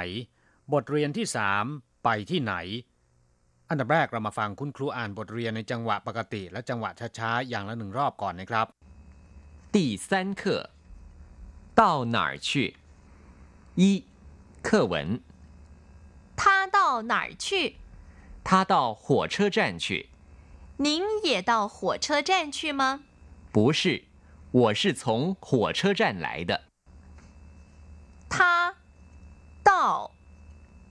[0.72, 1.26] บทเรียนที่
[1.64, 2.54] 3 ไปที่ไหน
[3.68, 8.66] อันดับแรกเรามาฟังคุณครูอ่านบทเรียนในจังหวะปกติ และจังหวะช้าๆอย่างละหนึ่งรอบก่อนนะครับ
[9.74, 10.08] 第三
[10.40, 10.42] 课
[11.80, 11.82] 到
[12.14, 12.48] 哪儿去
[13.80, 13.82] 一
[14.66, 14.94] 课文
[16.40, 16.78] 他到
[17.12, 17.46] 哪儿去
[18.48, 19.86] 他到火车站去
[20.84, 22.82] 您也到火车站去吗
[23.52, 24.04] 不是
[24.51, 26.65] 我是从火车站来的。
[28.29, 28.75] 他
[29.63, 30.11] 到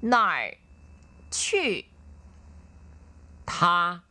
[0.01, 0.57] 哪儿
[1.31, 1.87] 去？
[3.45, 4.05] 他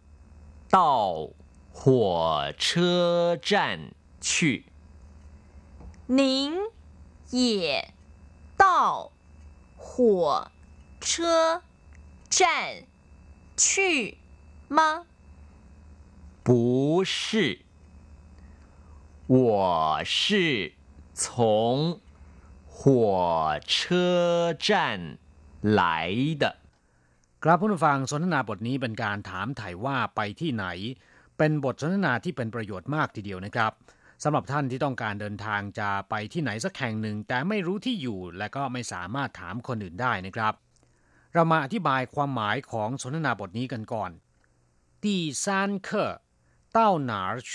[0.69, 1.29] 到
[1.71, 4.65] 火车站去。
[6.05, 6.53] 您
[7.31, 7.93] 也
[8.55, 9.11] 到
[9.75, 10.51] 火
[11.01, 11.63] 车
[12.29, 12.83] 站
[13.57, 14.17] 去
[14.67, 15.05] 吗？
[16.43, 17.65] 不是。
[19.28, 20.72] 我是
[21.14, 22.00] 从
[22.66, 24.68] 火车站
[25.62, 26.44] 来的
[27.42, 30.66] ครับผู้ฟังสนทนาบทนี้เป็นการถามถ่ายว่าไปที่ไหน
[31.38, 33.72] เป็นบทสนทนาที่เป็นประโยชน์มากทีเดียวนะครับ
[34.22, 40.54] สำหรับท่านที่ต้องการเดินทางจะไปที่ไหนสักแห่งหนึ่ง แต่ไม่รู้ที่อยู่และก็ไม่สามารถถามคนอื่นได้นะครับ
[41.34, 44.10] เรามาอธิบายความหมายของสนทนาบทนี้กันก่อน
[45.02, 45.06] 第
[45.42, 45.44] 三
[45.86, 45.88] 课
[46.76, 46.78] 到
[47.10, 47.52] 哪儿去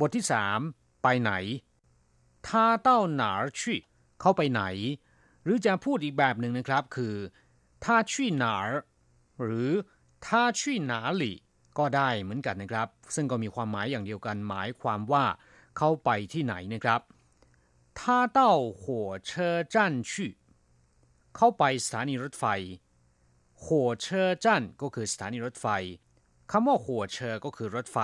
[0.00, 0.60] บทที่สาม
[1.02, 1.32] ไปไหน
[2.48, 3.80] ท่าเต้าหนาชี่
[4.20, 4.62] เขาไปไหน
[5.42, 7.14] หรือจะพูดอีกแบบหนึ่งนะครับคือ
[7.84, 8.56] ท่าชี่หนา
[9.42, 9.70] หรือ
[10.26, 11.32] ท่าชีหนาหลี
[11.78, 15.24] ก็ได้เหมือนกันนะครับ ซึ่งก็มีความหมายอย่างเดียวกันหมายความว่า
[15.76, 17.00] เขาไปที่ไหนนะครับ
[17.98, 20.26] ทาเต้าหัวเชอจันชี
[21.36, 22.44] เขาไปสถานีรถไฟ
[23.64, 25.66] หัวเชอจันก็คือสถานีรถไฟ
[26.50, 27.98] คำว่าหัวเชอร์ก็คือรถไฟ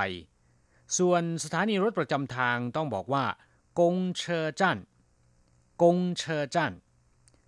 [0.98, 3.26] ส่วนสถานีรถประจำทางต้องบอกว่า
[3.80, 4.78] กงเชอจัน
[5.82, 6.74] กงเชอจัน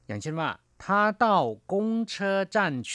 [0.07, 0.49] อย่างเช่นว่า
[0.81, 1.25] 他到
[1.71, 2.57] 公车站
[2.89, 2.91] 去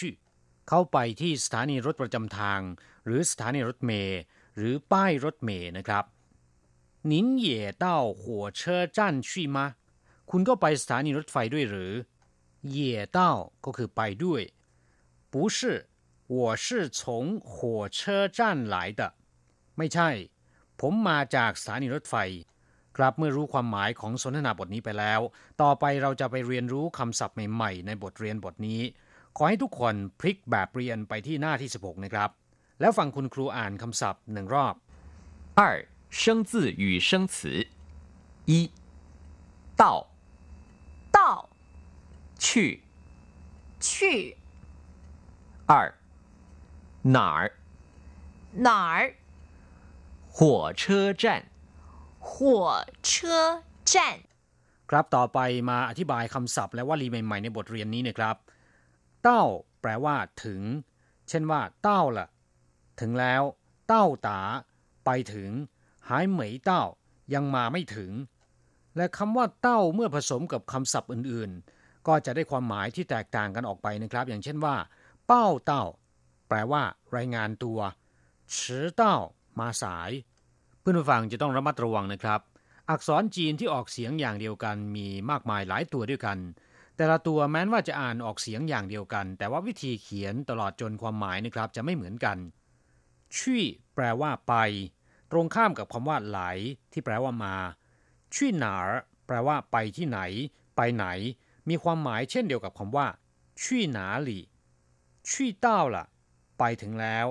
[0.68, 2.60] เขาไปที่สถานีรถประจำทาง
[3.04, 4.20] หรือสถานีรถเมล์
[4.56, 6.04] หรือป้ายรถเมล์นะครับ
[7.10, 7.12] 您
[7.46, 7.48] 也
[7.84, 7.86] 到
[8.20, 8.22] 火
[8.60, 8.60] 车
[8.96, 9.58] 站去吗
[10.30, 11.92] คุณก็ไปสถานีรถไฟด้วยหรือ
[12.76, 12.78] 也
[13.16, 13.18] 到
[13.64, 14.42] ก็คือไปด้วย
[15.32, 15.58] 不是
[16.36, 16.66] 我是
[16.98, 17.00] 从
[17.50, 18.38] 火车站
[18.74, 19.02] 来的
[19.76, 20.08] ไม่ใช่
[20.80, 22.14] ผมมาจากสถานีรถไฟ
[22.96, 25.20] ครับเมื่อรู้ความหมายของสนทนาบทนี้ไปแล้ว
[25.62, 28.80] ต่อไปเราจะไปเรียนรู้คำศัพท์ใหม่ๆ ในบทเรียนบทนี้
[29.36, 32.30] ขอให้ทุกคนพลิกแบบเรียนไปที่หน้าที่ 16 นะครับ
[32.80, 34.74] แล้วฟังคุณครูอ่านคำศัพท์หนึ่งรอบ
[35.58, 35.60] 二
[36.20, 37.36] 生字与生词
[38.50, 38.70] 一
[39.80, 40.06] 到
[41.16, 41.18] 到
[42.38, 42.80] 去
[43.80, 44.36] 去
[45.66, 45.72] 二
[47.16, 47.52] 哪儿
[48.66, 49.14] 哪儿
[50.41, 51.43] 火车站
[52.21, 54.17] 火车站
[54.89, 58.35] ครับต่อไปมาอธิบายคำศัพท์และวลีใหม่ๆในบทเรียนนี้นะครับ
[59.23, 59.43] เต้า
[59.81, 60.61] แปลว่า ถึง
[61.29, 62.27] เช่นว่า เต้าละ่ะ
[62.99, 63.41] ถึงแล้ว
[63.87, 64.41] เต้าตา
[65.05, 65.51] ไปถึง
[66.09, 66.83] หายเหมยเต้า
[67.33, 68.11] ยังมาไม่ถึง
[68.97, 74.75] และคำว่า เต้าเมื่อผสมกับคำศัพท์อื่นๆ ก็จะได้ความหมายที่แตกต่างกันออกไปนะครับ อย่างเช่นว่า
[75.27, 75.83] เป้าเต้า
[76.47, 76.83] แปลว่า
[77.15, 77.79] รายงานตัว
[78.57, 79.17] ชือเต้า
[79.59, 80.11] มาสาย
[80.89, 82.41] พื่อนผู้ฟังจะต้องระมัดระวังนะครับ
[82.89, 86.37] อักษรจีนที่ออกเสียงอย่างเดียวกันมีมากมายหลายตัวด้วยกัน
[86.95, 92.37] แต่ละตัวแม้นว่าจะอ่านออกเสียงอย่างเดียวกัน แต่ว่าวิธีเขียนตลอดจนความหมายนะครับจะไม่เหมือนกัน
[93.37, 93.63] ชี่
[93.95, 94.53] แปลว่าไป
[95.31, 96.39] ตรงข้ามกับคำว่าไหล
[96.91, 97.55] ที่แปลว่ามา
[98.35, 98.75] ชี่หนา
[99.27, 100.19] แปลว่าไปที่ไหน
[100.75, 101.05] ไปไหน
[101.69, 103.07] มีความหมายเช่นเดียวกับคำว่า
[103.61, 104.43] ชี่หนาหลี่
[105.29, 106.05] ชี่เต้าล่ะ
[106.59, 107.27] ไปถึงแล้ว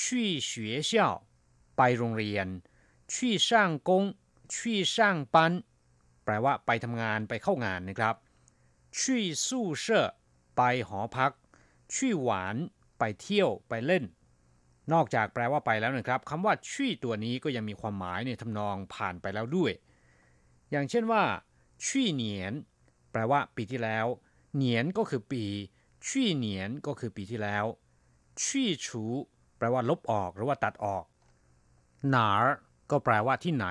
[0.00, 0.52] ชี่学
[0.90, 0.92] 校
[1.76, 2.48] ไปโรงเรียน
[3.14, 4.04] ชี่ช่างกง
[4.54, 5.52] ชี่ช่างปัน
[6.24, 8.14] แปลว่าไปทำงานไปเข้างานนะครับ
[8.98, 10.06] ชี่สู้เช่อ
[10.56, 11.32] ไปหอพัก
[11.94, 12.56] ชี่หวาน
[12.98, 14.04] ไปเที่ยวไปเล่น
[14.92, 19.72] นอกจากแปลว่าไปแล้วนะครับคำว่าชี่ตัวนี้ก็ยังมีความหมายในทำนองผ่านไปแล้วด้วย
[20.70, 21.22] อย่างเช่นว่า
[21.86, 22.52] ชี่เหนียน
[23.12, 24.06] แปลว่าปีที่แล้ว
[24.54, 25.44] เหนียนก็คือปี
[26.06, 27.64] ชี่เหนียนก็คือปีที่แล้ว
[28.42, 29.04] ชี่ชู
[29.58, 31.04] แปลว่าลบออกหรือว่าตัดออก
[32.10, 32.30] หนา
[32.90, 33.66] ก็แปลว่าที่ไหน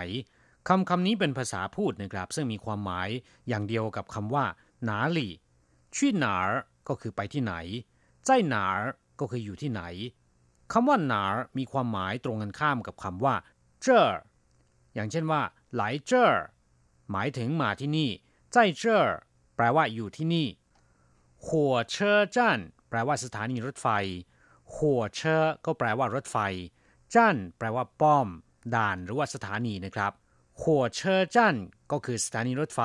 [0.67, 3.09] คำคำนี้เป็นภาษาพูดนะครับ ซึ่งมีความหมาย
[3.47, 4.45] อย่างเดียวกับคำว่า
[4.83, 5.33] หนาหลี่
[5.95, 6.35] ชี่หนา
[6.87, 7.53] ก็คือไปที่ไหน
[8.25, 8.65] ใจหนา
[9.19, 9.81] ก็คืออยู่ที่ไหน
[10.71, 11.23] คำว่าหนา
[11.57, 13.35] มีความหมายตรงกันข้ามกับคำว่า
[13.81, 14.11] เจอ
[14.93, 15.41] อย่างเช่นว่า
[15.73, 16.25] ไหลเจอ
[17.11, 18.09] หมายถึงมาที่นี่
[18.51, 18.99] ใจเจอ
[19.55, 20.47] แปลว่าอยู่ที่นี่
[21.47, 23.87] หัวเชอจันแปลว่าสถานีรถไฟ
[24.75, 26.37] หัวเชอก็แปลว่ารถไฟ
[27.13, 28.27] จันแปลว่าป้อม
[28.75, 30.11] ด่านหรือว่าสถานีนะครับ
[30.61, 31.55] หัวเชอจัน
[31.91, 32.81] ก็คือสถานีรถไฟ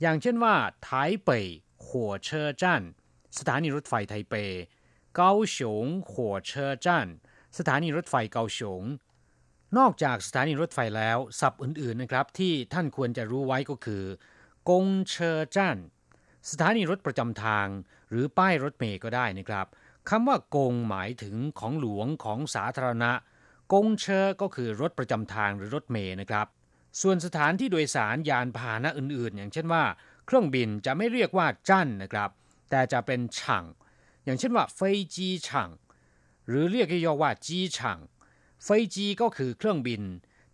[0.00, 0.90] อย่างเช่นว่าไท
[1.24, 1.30] เป
[1.86, 2.82] หัวเชอจัน
[3.38, 4.34] สถานีรถไฟไทเป
[5.16, 7.08] เกาสงหัวเชอจัน
[7.58, 8.82] สถานีรถไฟเกาสง
[9.78, 14.04] นอกจากสถานีรถไฟแล้วศัพท์อื่นๆนะครับ ที่ท่านควรจะรู้ไว้ก็คือ
[14.68, 15.78] กงเชอจัน
[16.50, 17.66] สถานีรถประจำทาง
[18.10, 19.66] หรือป้ายรถเมย์ก็ได้นะครับ
[20.08, 23.12] คำว่ากงหมายถึงของหลวงของสาธารณะ
[23.72, 26.46] กงเชอก็คือรถประจำทางหรือรถเมย์นะครับ
[27.00, 29.84] ส่วนสถานที่โดยสารยานพาหนะอื่น ๆ อย่างเช่นว่า
[30.26, 32.30] เครื่องบินจะไม่เรียกว่าจั่นนะครับ
[32.70, 33.64] แต่จะเป็นช่าง
[34.24, 35.70] อย่างเช่นว่าเฟยจีช่าง
[36.48, 37.98] หรือเรียกย่อว่าจีช่าง
[38.64, 40.02] เฟยจีก็คือเครื่องบิน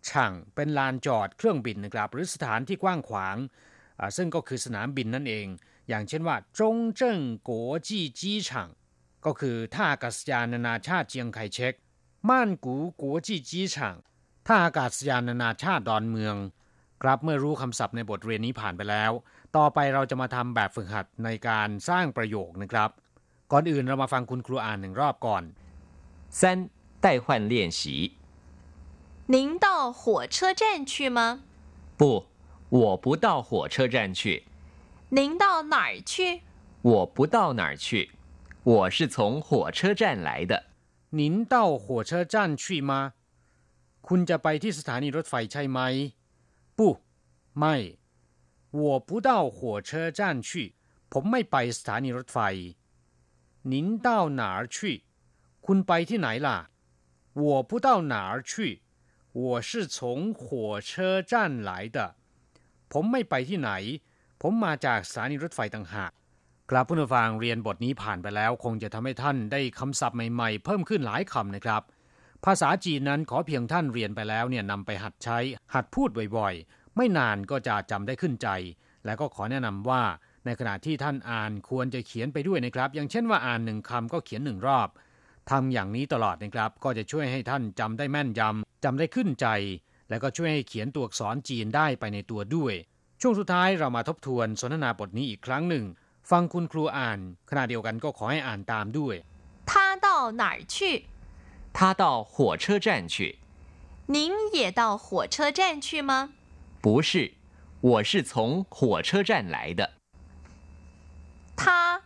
[0.09, 3.37] ช่างเป็นลานจอดเครื่องบินนะครับ หรือสถานที่กว้างขวาง
[4.17, 5.47] ซึ่งก็คือสนามบินนั่นเอง
[5.89, 8.69] อย่างเช่นว่าจงเจิ้งกัวจีจีช่าง
[9.25, 11.73] ก็คือท่าอากาศยานนานาชาติเจียงไคเชก
[12.28, 13.96] ม่านกูกัวจีจีช่าง
[14.46, 16.36] ท่าอากาศยานนานาชาติดอนเมือง
[17.02, 19.12] ครับเมื่อรู้คำศัพท์ในบทเรียนนี้ผ่านไปแล้ว
[19.56, 22.90] ต่อไปเราจะมาทำแบบฝึกหัดในการสร้างประโยคนะครับ
[23.52, 25.42] ก่อนอื่นเรามาฟังคุณครูอ่านหนึ่งรอบก่อน
[26.40, 26.40] 三
[27.04, 27.80] 代换练习
[29.32, 31.42] 您到火车站去吗？
[31.96, 32.26] 不，
[32.68, 34.44] 我不到火车站去。
[35.10, 36.42] 您到哪儿去？
[36.82, 38.10] 我不到哪儿去。
[38.64, 40.64] 我是从火车站来的。
[41.14, 42.92] 您到火车站去吗
[44.06, 45.78] คุณจะไปที่สถานีรถไฟใช่ไหม
[46.78, 46.80] 不
[47.58, 47.74] ไม่
[48.70, 50.50] 我不到火车站去
[51.12, 52.38] ผมไม่ไปสถานีรถไฟ
[53.72, 54.08] 您到
[54.40, 54.76] 哪儿去
[55.66, 56.58] คุณไปที่ไหนล่ะ
[57.42, 58.52] 我不到哪儿去
[59.32, 61.32] 我是从火车站
[61.68, 61.98] 来的
[62.92, 63.70] ผมไม่ไปที่ไหน
[64.40, 66.12] ผมมาจากสถานีรถไฟต่างหาก
[66.71, 71.81] กลับผู้นฟังเรียนบทนี้ผ่านไปแล้ว คงจะทำให้ท่านได้คำศัพท์ใหม่ๆ เพิ่มขึ้นหลายคำนะครับ
[72.45, 75.37] ภาษาจีนนั้นขอเพียงท่านเรียนไปแล้วเนี่ยนำไปหัดใช้
[75.73, 78.49] หัดพูดบ่อยๆ ไม่นานก็จะจำได้ขึ้นใจ
[79.05, 80.03] และก็ขอแนะนำว่า
[80.45, 84.89] ในขณะที่ท่านอ่านควรจะเขียนไปด้วยนะครับ อย่างเช่นว่าอ่านหนึ่งคำก็เขียนหนึ่งรอบ
[85.51, 89.47] ทำอย่างนี้ตลอดนะครับ ก็จะช่วยให้ท่านจำได้แม่นยำจำได้ขึ้นใจ
[90.09, 92.73] และก็ช่วยให้เขียนตัวอักษรจีนได้ไปในตัวด้วย
[93.21, 95.85] ช่วงสุดท้ายเรามาทบทวนสนทนาบทนี้อีกครั้งหนึ่ง
[96.30, 97.18] ฟังคุณครูอ่าน
[97.50, 99.14] ขณะเดียวกันก็ขอให้อ่านตามด้วย
[99.70, 99.72] 他
[100.06, 100.08] 到
[100.40, 100.74] 哪儿去
[101.76, 103.38] 他到火车站去
[104.06, 106.12] 您也到火车站去吗
[106.80, 107.34] 不是
[107.80, 109.94] 我是从火车站来的
[111.56, 112.02] 他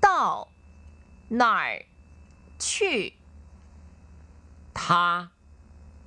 [0.00, 0.48] 到
[1.28, 1.84] 哪儿
[2.58, 3.14] 去
[4.72, 5.32] 他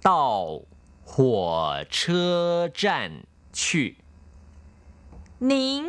[0.01, 0.61] 到
[1.03, 3.97] 火车站去
[5.39, 5.85] 您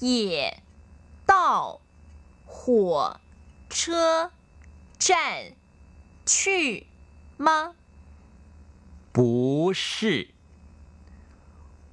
[0.00, 0.62] 也
[1.26, 1.80] 到
[2.44, 3.20] 火
[3.68, 4.30] 车
[4.98, 5.52] 站
[6.26, 6.86] 去
[7.36, 7.74] 吗？
[9.12, 10.28] 不是，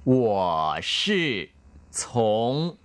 [0.04, 1.50] 我是
[1.90, 2.76] 从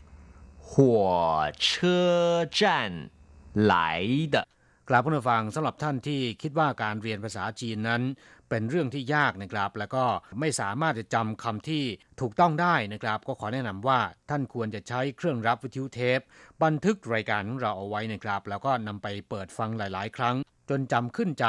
[0.58, 3.10] 火车站
[3.54, 4.48] 来的。
[4.90, 8.02] กลับผู้ฟังสำหรับท่านที่คิดว่าการเรียนภาษาจีนนั้น
[8.51, 10.05] เป็นเรื่องที่ยากนะครับ แล้วก็
[10.41, 11.85] ไม่สามารถจะจำคำที่
[12.21, 16.21] ถูกต้องได้นะครับ ก็ขอแนะนำว่าท่านควรจะใช้เครื่องรับวิทยุเทป
[16.63, 20.37] บันทึกรายการของเราเอาไว้นะครับ แล้วก็นำไปเปิดฟังหลาย ๆ ครั้ง
[20.71, 21.47] จนจำขึ้นใจ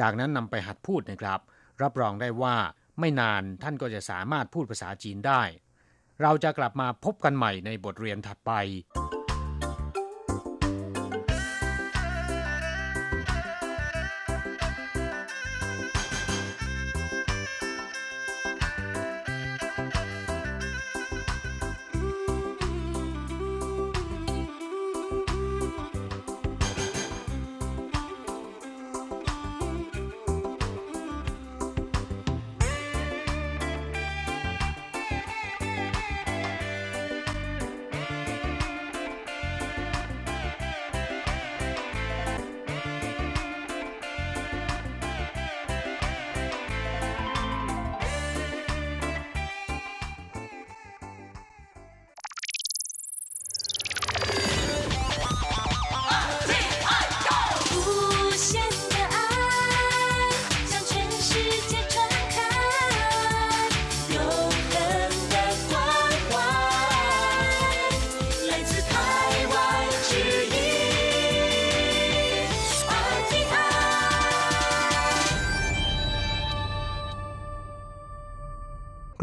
[0.00, 1.40] จากนั้นนำไปหัดพูดนะครับ
[1.82, 2.56] รับรองได้ว่า
[3.00, 5.42] ไม่นานท่านก็จะสามารถพูดภาษาจีนได้
[6.22, 8.52] เราจะกลับมาพบกันใหม่ในบทเรียนถัดไป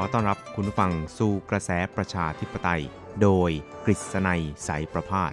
[0.00, 2.82] อต้อนรับคุณผู้ฟังสู่กระแสประชาธิปไตย
[3.22, 3.50] โดย
[3.84, 5.32] กฤษณัยสายประพาส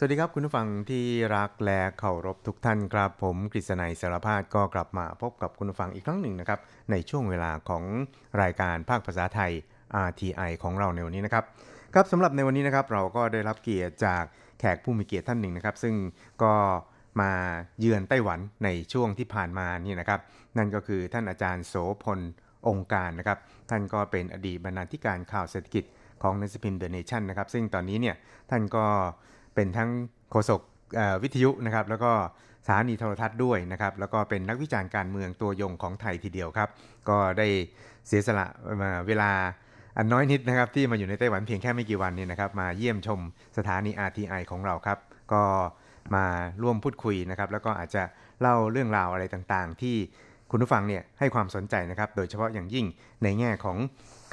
[0.00, 1.04] สวัสดีครับคุณผู้ฟังที่
[1.36, 7.84] รักและเคารพทุกท่านครับผมกฤษณัยสารพาดก็กลับมาพบกับคุณผู้ฟังอีกครั้งหนึ่งนะครับในช่วงเวลาของ
[8.42, 9.52] รายการภาคภาษาไทย
[10.08, 11.44] RTI ของเราในวันนี้นะครับ
[11.94, 14.24] ครับสำหรับในวันนี้นะครับเราก็ได้รับเกียรติจาก
[14.58, 15.94] แขกผู้มีเกียรติท่านหนึ่งนะครับ ซึ่ง
[16.42, 16.52] ก็
[17.20, 17.30] มา
[17.80, 20.20] เยือนไต้หวันในช่วงที่ผ่านมานี่นะครับ
[20.58, 22.20] นั่นก็คือท่านอาจารย์โสพล
[22.68, 23.38] องค์การนะครับ
[23.70, 25.84] ท่านก็เป็นอดีตบรรณาธิการข่าวเศรษฐกิจ
[26.22, 28.16] ของนังสือพิมพ์เดอะเนชั่นนะครับ ซึ่งตอนนี้เนี่ย
[28.50, 28.84] ท่านก็
[29.54, 29.90] เป็นทั้ง
[30.30, 30.60] โฆษก
[31.22, 32.12] วิทยุนะครับ แล้วก็
[32.66, 36.68] สถานีโทรทัศน์ด้วยนะครับ แล้วก็เป็นนักวิจารณ์การเมืองตัวยงของไทยทีเดียวครับ
[37.08, 37.46] ก็ได้
[38.06, 38.46] เสียสละ
[39.06, 39.30] เวลา
[40.00, 43.20] อันน้อยนิดนะครับที่มาอยู่ในไต้หวันเพียงแค่ไม่กี่วันนี่นะครับมาเยี่ยมชม
[43.58, 44.98] สถานี RTI ของเราครับ
[45.32, 45.42] ก็
[46.14, 46.24] มา
[46.62, 48.02] ร่วมพูดคุยนะครับแล้วก็อาจจะ
[48.40, 49.96] เล่าเรื่องราวอะไรต่างๆ ที่
[50.50, 52.86] คุณผู้ฟังเนี่ยให้ความสนใจนะครับโดยเฉพาะอย่างยิ่ง
[53.22, 53.76] ในแง่ของ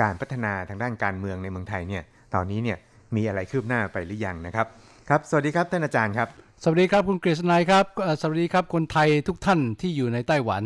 [0.01, 2.04] การพัฒนาทางด้านการเมืองในเมืองไทยเนี่ย
[2.36, 2.78] ตอนนี้เนี่ย
[3.15, 4.67] มีอะไรคืบหน้าไปหรือยังนะครับ
[5.10, 6.28] ครับสวัสดีครับท่านอาจารย์ครับ
[6.63, 7.86] สวัสดีครับคุณกฤษณัยครับ
[8.21, 10.63] สวัสดีครับคนไทยทุกท่านที่อยู่ในไต้หวัน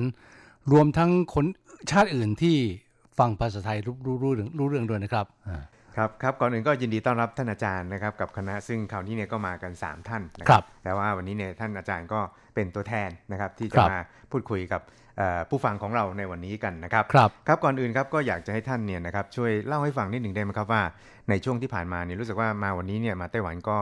[0.71, 1.45] รวมทั้งคน
[1.91, 2.57] ชาติอื่นที่
[3.19, 5.61] ฟังภาษาไทยรู้รู้รู้เรื่องรู้เรื่องด้วยนะครับอ่า
[5.95, 10.47] ครับครับก่อนอื่นก็ยินดีต้อนรับท่านอาจารย์นะครับกับคณะซึ่งคราวนี้เนี่ยก็มากัน 3 ท่านนะ
[10.83, 12.19] แต่ว่าวันนี้เนี่ยท่านอาจารย์ก็
[12.55, 13.97] เป็นตัวแทนนะครับที่จะมา
[14.31, 14.81] พูดคุยกับ
[15.17, 20.83] เอ่อผู้ฟังของเราในวันนี้กันนะครับครับครับก่อนอื่นครับก็อยากจะให้ท่านเนี่ยนะครับช่วยเล่าให้ฟังนิดหนึ่งได้ไหมครับว่า
[21.29, 23.77] ในช่วงที่ผ่านมาเนี่ยรู้สึกว่ามาวันนี้เนี่ยมาไต้หวันก็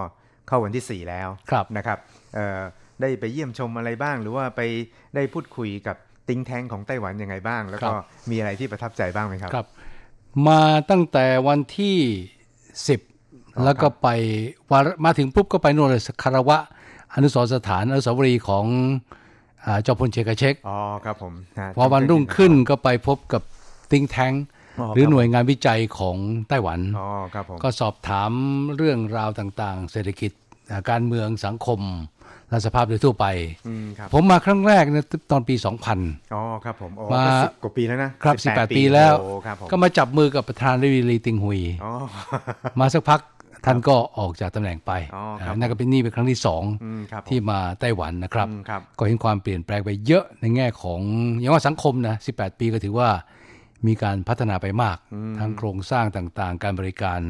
[0.48, 1.98] เข้าวันที่ 4 แล้วครับนะครับ
[2.34, 2.62] เอ่อ
[3.02, 4.62] ได้ไปเยี่ยมชมอะไรบ้าง หรือว่าไป
[5.16, 7.94] ได้พูดคุยกับ ติงแทงของไต้หวันยังไงบ้าง แล้วก็
[8.30, 9.68] มีอะไรที่ประทับใจบ้างไหมครับครับ
[10.48, 11.98] มาตั้งแต่วันที่
[12.98, 14.08] 10แล้วก็ไป
[14.72, 16.58] วันมาถึงปุ๊บก็ไปโน่นเลยคารวะ
[17.14, 18.66] อนุสรณ์สถานอนุสาวรีย์ของ
[19.66, 23.42] อ่าจอมพลเชกเช็คอ๋อครับผมนะพอวันรุ่งขึ้นก็ไปพบกับ
[23.92, 24.34] ติงแทง
[24.80, 26.18] อ๋อหรือครับหน่วยงานวิจัยของ
[26.50, 28.32] ไต้หวันอ๋อครับผมก็สอบถาม
[28.76, 30.32] เรื่องราวต่างๆ เศรษฐกิจ
[30.72, 31.80] อ่าการเมืองสังคม
[32.50, 33.26] และสภาพโดยทั่วไป
[33.68, 35.56] อืมครับผมมาครั้งแรกเนยตอนปี
[35.94, 41.92] 2000อ๋อครับผมโอ้มาก็สิบกว่าปีแล้วนะครับ18ปีแล้วโอ้ครับผมก็มาจับมือกับประธานริวีลีติงหุยอ๋อ
[42.80, 43.22] มาสักพัก
[43.66, 51.02] ท่านก็ออกจากตำแหน่งไปอ๋อครับนั่นก็เป็นนี่เป็นครั้งที่สองอืมครับผมที่มาไต้หวันนะครับอืมครับ ก็เห็นความเปลี่ยนแปลงไปเยอะในแง่ของ
[51.40, 53.10] อย่างว่าสังคมนะ 18 ปีก็ถือว่า
[53.88, 54.98] มีการพัฒนาไปมาก
[55.40, 57.22] ทั้งโครงสร้างต่างๆ การบริการ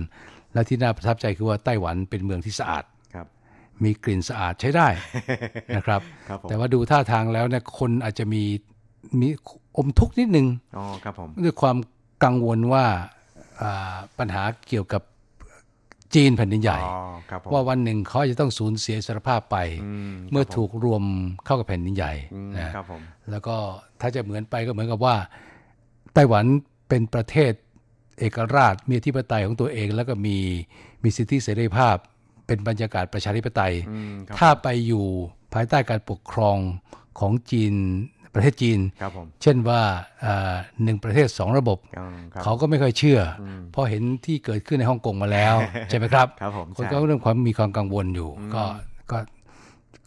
[0.53, 2.96] และที่น่าประทับใจคือว่าไต้หวันเป็นเมืองที่สะอาดครับ
[3.83, 4.87] มีกลิ่นสะอาดใช้ได้
[5.75, 8.43] นะครับครับผมแต่ว่าดูท่าทางแล้วเนี่ยคนอาจจะมี
[9.19, 9.27] มี
[9.77, 11.77] อมทุกข์นิดนึงอ๋อครับผมด้วยความ
[12.23, 12.85] กังวลว่า
[13.61, 15.01] อ่าปัญหาเกี่ยวกับ
[16.15, 21.03] จีนแผ่นดินใหญ่อ๋อครับผมว่าวันหนึ่งเขาอาจจะต้องสูญเสียอิสรภาพไปอืมเมื่อครับผมถูกรวม
[21.45, 23.55] เข้ากับแผ่นดินใหญ่อืมนะครับผมแล้วก็
[24.01, 25.15] ถ้าจะเหมือนไปก็เหมือนกับว่า
[26.13, 26.45] ไต้หวัน
[26.89, 27.51] เป็นประเทศ
[28.19, 30.37] เอกราชมีอธิปไตยของตัวเอง แล้วก็มี
[31.03, 31.97] มีสิทธิเสรีภาพ
[32.47, 35.05] เป็นบรรยากาศประชาธิปไตยอืมครับถ้าไปอยู่
[35.53, 36.57] ภายใต้การปกครอง
[37.19, 37.73] ของจีน
[38.33, 39.81] ประเทศจีนครับผมเช่นว่า
[40.25, 45.55] อ่าหนึ่งประเทศสองระบบอืมครับเขาก็ไม่ค่อยเชื่ออมเพราะเห็นที่เกิดขึ้นในฮ่องกงมาแล้ว
[45.89, 48.63] ใช่ไหมครับครับผมคนใช่ก็เรื่องความมีความกังวลอยู่ ก็
[49.11, 49.17] ก็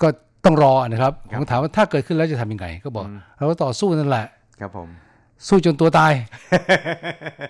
[0.03, 0.09] ก็
[0.45, 4.26] ต้องรอนะครับครับผมถามว่าถ้าเกิดขึ้นแล้วจะทำยังไง ก็บอก เราก็ต่อสู้นั่นแหละ
[4.61, 4.88] ครับผม
[5.49, 6.12] สู้จนตัวตาย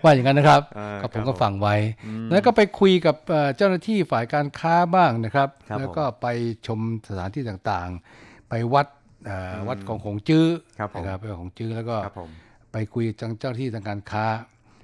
[0.02, 1.76] ว่าอย่างนั้นนะครับเออก็ผครัมบก็ฟังไว้
[2.06, 6.26] อืมแล้วก็ไปคุยกับเอ่อเจ้าหน้าที่ฝ่ายการค้าบ้างนะครับครับแล้วก็ไป
[6.66, 8.86] ชมสถานที่ต่างๆ ไปวัด
[9.26, 10.46] เอ่ออวัดของหงจื้อ
[10.78, 12.30] ครับผมนะครับไปของจื้อแล้วก็ครับผม
[12.72, 14.26] ไปคุยกับเจ้าหน้าที่ทางการค้า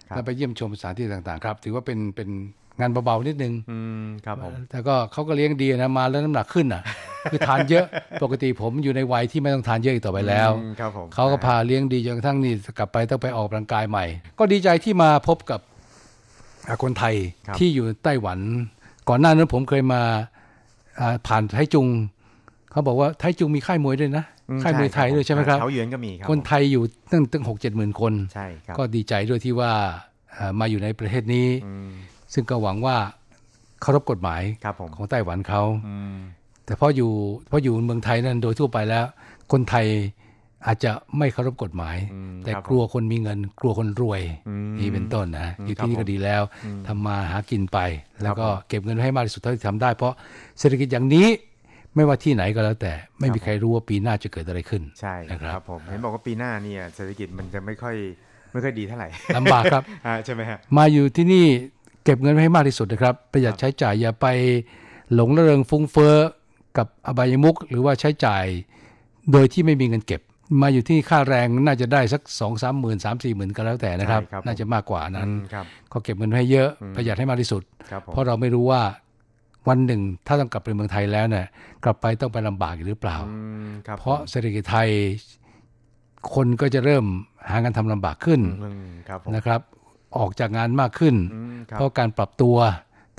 [0.09, 2.31] ครับแล้วไปเยี่ยมชมสถานที่ต่างๆ ครับ ถือว่าเป็นเป็น
[2.81, 6.83] งานเบาๆนิดนึงอืมครับผมแต่ก็เขาก็เลี้ยงดีนะมาแล้วน้ำหนักขึ้นอะ
[7.31, 7.87] คือทานเยอะ
[8.23, 14.05] ปกติผมอยู่ในวัยที่ไม่ต้องทานเยอะอีกต่อไปแล้วอืมครับผมเขาก็พาเลี้ยงดีจนกระทั่งนี่กลับไปต้องไปออกกำลังกายใหม่
[14.39, 15.61] ก็ดีใจที่มาพบกับ
[16.69, 17.15] อ่าคนไทย
[17.47, 18.39] ครับที่อยู่ไต้หวัน
[19.09, 20.03] ก่อนหน้านั้นผมเคยมา
[21.01, 21.87] อ่าผ่านไทจุง
[22.71, 29.73] เขาบอกว่าไทจุงมีค่ายมวยด้วยนะอืค่ายมวยไทยด้วยใช่ไหมครับเขาเหยือนก็มีครับคนไทยอยู่ตั้งตั้งหกเจ็ดหมื่นคนใช่ครับก็ดีใจด้วยที่ว่า
[30.35, 31.89] เอ่อมาอยู่ในประเทศนี้อืม
[32.33, 32.97] ซึ่งก็หวังว่า
[33.83, 36.17] เคารพกฎหมายครับผมของไต้หวันเขาอืม
[36.67, 37.13] แต่พออยู่
[37.51, 39.05] พออยู่เมืองไทยนั้นโดยทั่วไปแล้ว
[39.53, 39.87] คนไทย
[40.67, 47.79] อาจจะไม่เคารพกฎหมายอืมแต่ครับกลัวคนมีเงิน กลัวคนรวยอืมนี่เป็นต้นนะอืมอยู่ที่นี่ครับก็ดีแล้วอืมทำมาหากินไป
[48.23, 50.15] แล้วก็ครับผมเก็บเงินไว้ให้มากที่สุดเท่าที่ทำได้ เพราะ
[50.59, 51.29] เศรษฐกิจอย่างนี้
[51.95, 57.97] ไม่ว่าที่ไหนก็แล้วแต่ไม่มีใครรู้ว่าปีหน้าจะเกิดอะไรขึ้นใช่นะครับครับผมเห็นบอกว่าปีหน้าเนี่ยเศรษฐกิจมันจะไม่ค่อย
[58.53, 61.47] ไม่ค่อยดีเท่าไหร่ลำบากครับอ่าใช่ไหมฮะมาอยู่ที่นี่
[62.07, 64.27] เก็บเงินไว้ให้มากที่สุดนะครับ ประหยัดใช้จ่ายอย่าไป
[65.15, 66.17] หลงระเริงฟุ้งเฟ้อ
[66.77, 68.45] กับอบายมุกหรือว่าใช้จ่าย
[69.33, 70.21] โดยที่ไม่มีเงินเก็บ
[70.63, 78.83] มาอยู่ที่นี่ค่าแรงน่าจะได้สักสองสามหมื่นสามสี่หมื่นก็แล้วแต่นะครับใช่ครับน่าจะมากกว่านั้นอืมครับก็เก็บเงินไว้ให้เยอะอืมประหยัดให้มากที่สุดครับผมเพราะเราไม่รู้ว่า
[79.69, 81.47] วันหนึ่งถ้าต้องกลับไปเมืองไทยแล้วเนี่ย
[81.85, 84.89] กลับไปต้องไปลำบากอีกหรือเปล่าอืมครับเพราะเศรษฐกิจไทย
[86.35, 87.05] คนก็จะเริ่ม
[87.51, 89.61] หางานทำลำบากขึ้นอืมครับผมนะครับ
[90.21, 92.57] ออกจากงานมากขึ้นอืมครับเพราะการปรับตัว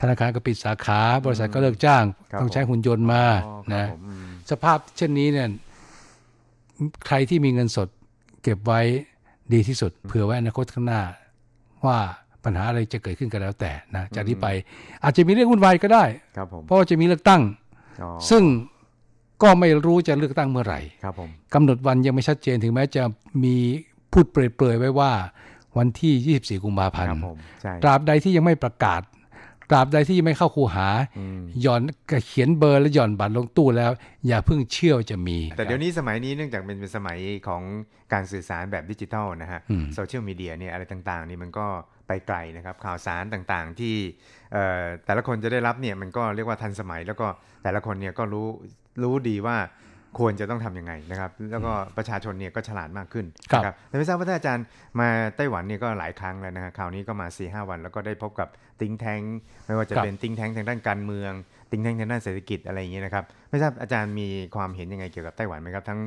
[0.02, 5.48] ธนาคารก็ปิดสาขา บริษัทก็เลิกจ้างครับต้องใช้หุ่นยนต์มาอ๋อครับนะผมอืมสภาพเช่นนี้เนี่ย
[7.08, 7.88] ใครที่มีเงินสด
[8.44, 8.82] เก็บไว้
[9.54, 11.02] ดีที่สุด เผื่อไว้อนาคตข้างหน้า
[11.86, 11.98] ว่า
[12.44, 14.48] ปัญหาอะไรจะเกิดขึ้นก็แล้วแต่นะจากนี้ไป
[15.04, 16.04] อาจจะมีเรื่องวุ่นวายก็ได้
[16.38, 17.42] ครับผมเพราะว่าจะมีเลือกตั้ง
[18.02, 18.44] อ๋อซึ่ง
[19.44, 23.04] ก็ไม่รู้จะเลือกตั้งเมื่อไหร่ครับผมกำหนดวันยังไม่ชัดเจนถึงแม้จะ
[23.44, 23.56] มี
[24.12, 25.12] พูดเปรยๆไว้ว่า
[25.78, 29.02] วันที่ 24 กุมภาพันครัธ์บผมใช่ตราบใดที่ยังไม่ประกาศ
[29.70, 31.82] ตราบใดที่ยังไม่เข้าคูหาอืมหย่อน
[32.28, 33.92] เขียนเบอร์และหย่อนบัตรลงตู้แล้ว
[34.28, 37.62] อย่าเพิ่งเชื่อว่าจะมี แต่เดี๋ยวนี้สมัยนี้เนื่องจากเป็นเป็นสมัยของ
[38.14, 41.68] การสื่อสารแบบดิจิทัลนะฮะอืมโซเชียลมีเดียเนี่ยอะไรต่างๆ นี่มันก็
[42.08, 43.96] ไปไกลนะครับข่าวสารต่างๆที่
[44.54, 47.28] เอ่อแต่ละคนจะได้รับเนี่ยมันก็เรียกว่าทันสมัยแล้วก็
[47.64, 48.48] แต่ละคนเนี่ยก็รู้
[49.04, 49.58] รู้ดีว่า
[50.18, 54.66] ควรจะต้องทำยังไงนะครับ แล้วก็ประชาชนเนี่ยก็ฉลาดมากขึ้นครับนะแต่ไม่ทราบว่าท่านอาจารย์
[55.00, 58.48] มาไต้หวันเนี่ยก็หลายครั้งแล้วนะฮะคราวนี้ก็มา4ีหวัน แล้วก็ได้พบกับ
[58.82, 59.22] ติงแทง
[59.66, 61.32] ไม่ว่าจะเป็นติงแทงทางด้านการเมือง
[61.72, 66.00] ติงแทงทางด้านเศรษฐกิจอะไรอย่างเงี้ยนะครับไม่ทราบอาจารย์มีความเห็นยังไงเกี่ยวกับไต้หวันไหมครับทั้ง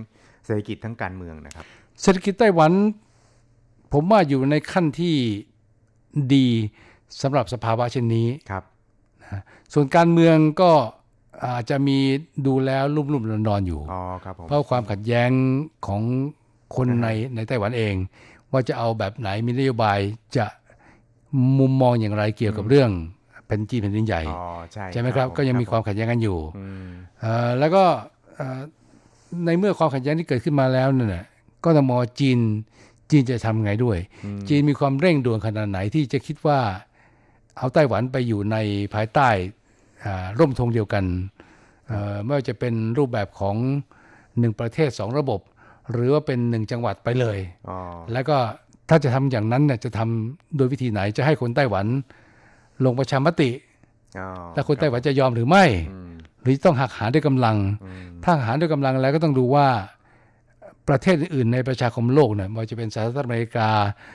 [0.45, 1.65] เศรษฐกิจทั้งการเมืองนะครับ
[2.03, 2.73] เศรษฐกิจไต้หวัน
[3.93, 5.17] ผมว่าอยู่ในขั้นที่
[6.35, 6.47] ดี
[7.23, 8.65] สำหรับสภาวะเช่นนี้ครับ
[9.23, 9.43] นะ
[9.75, 10.73] ส่วนการเมืองก็
[11.45, 11.99] อาจจะมี
[12.47, 15.31] ดูแล้วรุ่มๆนอนๆอยู่อ๋อครับผมเพราะความขัดแย้ง
[15.87, 16.03] ของ
[16.77, 17.95] คนในในไต้หวันเอง
[18.53, 19.99] ว่าจะเอาแบบไหนมีนโยบาย
[20.37, 20.47] จะ
[21.59, 22.91] มุมมองอย่างไรเกี่ยวกับเรื่อง
[23.47, 27.85] แผ่นจีนแผ่นดินใหญ่อ๋อใช่ใช่ไหมครับผก็ยังมีรับความขัดแย้งกันอยู่อืมเอ่อแล้วก็
[28.37, 28.61] เอ่อ
[29.45, 31.25] ในเมื่อความขัดแย้งที่เกิดขึ้นมาแล้วนั่นน่ะ
[31.65, 32.39] ก็ต้องมองว่าจีน
[33.11, 33.99] จีนจะทำไงด้วย
[34.49, 36.61] จีนมีความเร่งด่วนขนาดไหนที่จะคิดว่า
[37.57, 38.57] เอาไต้หวันไปอยู่ใน
[38.95, 39.29] ภายใต้
[40.05, 41.05] อ่าร่มธงเดียวกัน
[41.89, 43.57] เอ่อไม่ว่าจะเป็นรูปแบบของ
[44.39, 45.41] หนึ่งประเทศสองระบบ
[45.93, 47.39] หรือว่าเป็นหนึ่งจังหวัดไปเลย
[47.69, 47.79] อ๋อ
[48.13, 48.37] แล้วก็
[48.89, 51.87] ถ้าจะทำอย่างนั้นเนี่ยจะทำโดยวิธีไหนจะให้คนไต้หวัน
[52.85, 53.51] ลงประชามติ
[54.19, 59.67] อ๋อแล้วคนไต้หวันจะยอมหรือไม่อืมหรือต้องหักหาด้วยกำลังอืมถ้าหารด้วยกำลังแล้วก็ต้องดูว่า
[60.89, 63.69] ประเทศอื่นๆในประชาคมโลกเนี่ยไม่ว่าจะเป็นสหรัฐอเมริกา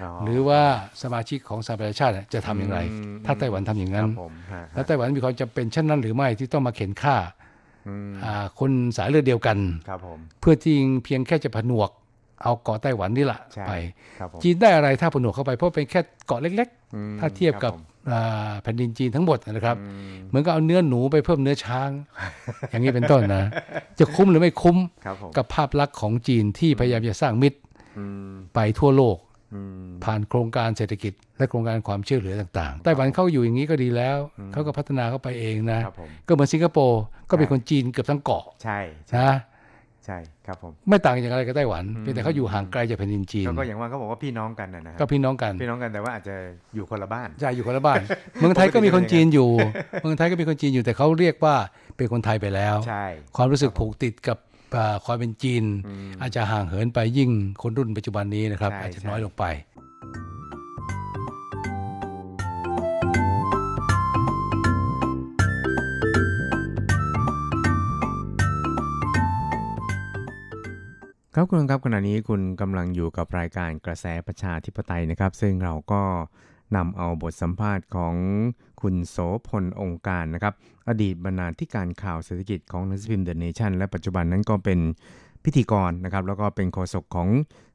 [0.04, 0.62] อ๋อหรือว่า
[1.02, 7.18] สมาชิกของสหประชาชาติเนี่ยจะทำอย่างไรอืมถ้าไต้หวันทำอย่างคนั้รันบผมฮะแล้วไต้หวันมีความจำเป็นเช่นนั้นหรือไม่ที่ต้องมาเข็นฆ่า
[7.88, 9.58] อืมอ่าคนสายเลือดเดียวกัน
[9.90, 11.90] ครับผมเพื่อที่เพียงแค่จะผนวก
[12.44, 13.72] เอาเกาะไต้หวันนี่แหละใช่ไป
[14.20, 17.95] ครับผมจีนได้อะไรถ้าผนวกเข้าไปเพราะเป็นแค่เกาะเล็กอืมๆถ้าเทียบกับผมอ่า
[18.62, 21.90] แผ่นดินจีนทั้งหมดนะครับอืมเหมือนกับเอาเนื้อหนูไปเพิ่มเนื้อช้าง
[22.70, 23.44] อย่างนี้เป็นต้นนะ
[24.00, 27.60] จะคุ้มหรือไม่คุ้มครับผมกับภาพลักษณ์ของจีนที่พยายามจะสร้างมิตร
[27.98, 29.18] อืมไปทั่วโลก
[29.54, 34.18] อืมผ่านโครงการเศรษฐกิจ และโครงการความช่วยเหลือต่างๆ ไต้หวันเข้าอยู่อย่างนี้ก็ดีแล้ว
[34.52, 38.80] เขาก็พัฒนาเข้าไปเองนะครับผมก็เหมือนสิงคโปร์ก็เป็นใช่คนจีนเกือบทั้งเกาะใช่
[39.10, 39.34] ใช่นะ
[40.06, 46.36] ใช่ครับผมไม่ต่างจากอะไรกับไต้หวันอืมเพียงแต่เขาอยู่ห่างไกลจากแผ่นดินจีนก็ก็อย่างว่าเขาบอกว่าพี่น้องกันนะนะครัก็พี่น้องกันพี่น้องกันแต่ว่าอาจจะ
[46.76, 48.02] อยู่คนละบ้านใช่อยู่คนละบ้าน
[48.40, 49.50] เมืองไทยก็มีคนจีนอยู่
[50.02, 51.56] เมืองไทยก็มีคนจีนอยู่แต่เขาเรียกว่า
[51.98, 54.38] เป็นคนไทยไปแล้วใช่ความรู้สึกผูกติดกับ
[54.76, 57.30] อ่าความเป็นจีนอืมอาจจะห่างเหินไปยิ่ง
[57.62, 59.46] คนรุ่นปัจจุบันนี้นะครับใช่อาจจะใช่น้อยลงไป
[71.38, 76.02] ครับคุณครับขณะนี้คุณกำลังอยู่กับรายการกระแสประชาธิปไตยนะครับ ซึ่งเราก็
[76.76, 78.16] นำเอาบทสัมภาษณ์ของ
[78.82, 79.18] คุณโส
[79.48, 80.54] พลองค์การนะครับ
[80.88, 84.80] อดีตบรรณาธิการข่าวเศรษฐกิจของนังสือพิมพ์เดอะเนชั่นและปัจจุบันนั้นก็เป็น
[85.44, 87.30] พิธีกรนะครับ แล้วก็เป็นโฆษกของ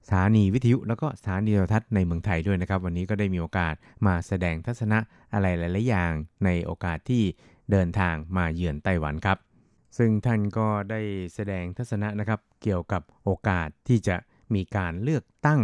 [0.07, 3.75] สถานีวิทยุ แล้วก็สถานีโทรทัศน์ในเมืองไทยด้วยนะครับ วันนี้ก็ได้มีโอกาส
[4.07, 4.99] มาแสดงทัศนะ
[5.33, 6.13] อะไรหลาย ๆ อย่าง
[6.45, 7.23] ในโอกาสที่
[7.71, 9.50] เดินทางมาเยือนไต้หวันครับ
[9.99, 11.01] ซึ่งท่านก็ได้
[11.35, 14.17] แสดงทัศนะนะครับเกี่ยวกับโอกาสที่จะ
[14.55, 15.61] มีการเลือกตั้ง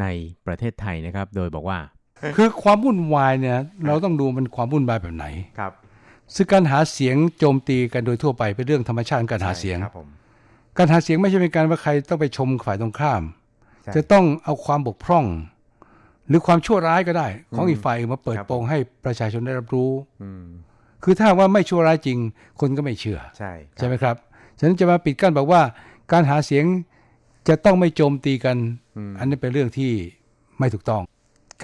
[0.00, 0.06] ใน
[0.46, 1.78] ประเทศไทยนะครับ โดยบอกว่า
[2.36, 5.26] คือความวุ่นวายเนี่ยเราต้องดูมันความวุ่นวายแบบไหน
[5.58, 5.72] ครับ
[6.34, 10.08] ซึ่งการหาเสียงโจมตีกันโดยทั่วไปเป็นเรื่องธรรมชาติการหาเสียงครับผม
[10.78, 13.22] การหาเสียงไม่ใช่เป็นการว่าใครต้องไปชมฝ่ายตรงข้าม
[13.82, 15.24] ใช่จะต้องเอาความบกพร่อง
[16.28, 19.90] หรือความชั่วร้ายก็ได้ ของอีกฝ่ายอื่นมาเปิดครับโปงให้ประชาชนได้รับรู้
[20.22, 20.44] อืม
[21.04, 22.18] คือถ้าว่าไม่ชั่วร้ายจริง
[22.60, 24.16] คนก็ไม่เชื่อ ใช่ครับใช่ไหมครับ
[24.58, 25.62] ฉะนั้นจะมาปิดกั้นบอกว่า
[26.12, 26.64] การหาเสียง
[27.48, 28.56] จะต้องไม่โจมตีกัน
[29.18, 29.92] อันนี้เป็นเรื่องที่
[30.58, 31.02] ไม่ถูกต้อง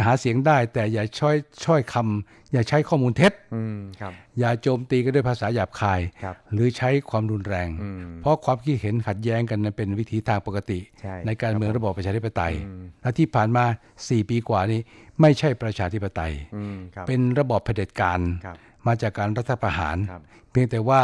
[0.06, 13.64] หาเสียงได้แต่อย่าช้อยช้อยคำอย่าใช้ข้อมูลเท็จอืมครับอย่าโจมตีกันด้วยภาษาหยาบคายครับหรือใช้ความรุนแรงอืมเพราะความคิดเห็นขัดแย้งกันนั้นเป็นวิธีทางปกติใช่การเมืองครับระบอบประชาธิปไตยอืมและที่ผ่านมา
[13.98, 14.80] 4 ปีกว่านี้
[15.20, 18.56] ไม่ใช่ประชาธิปไตยอืมครับเป็นระบอบเผด็จการครับ
[18.86, 21.02] มาจากการรัฐประหารครับเพียงแต่ว่า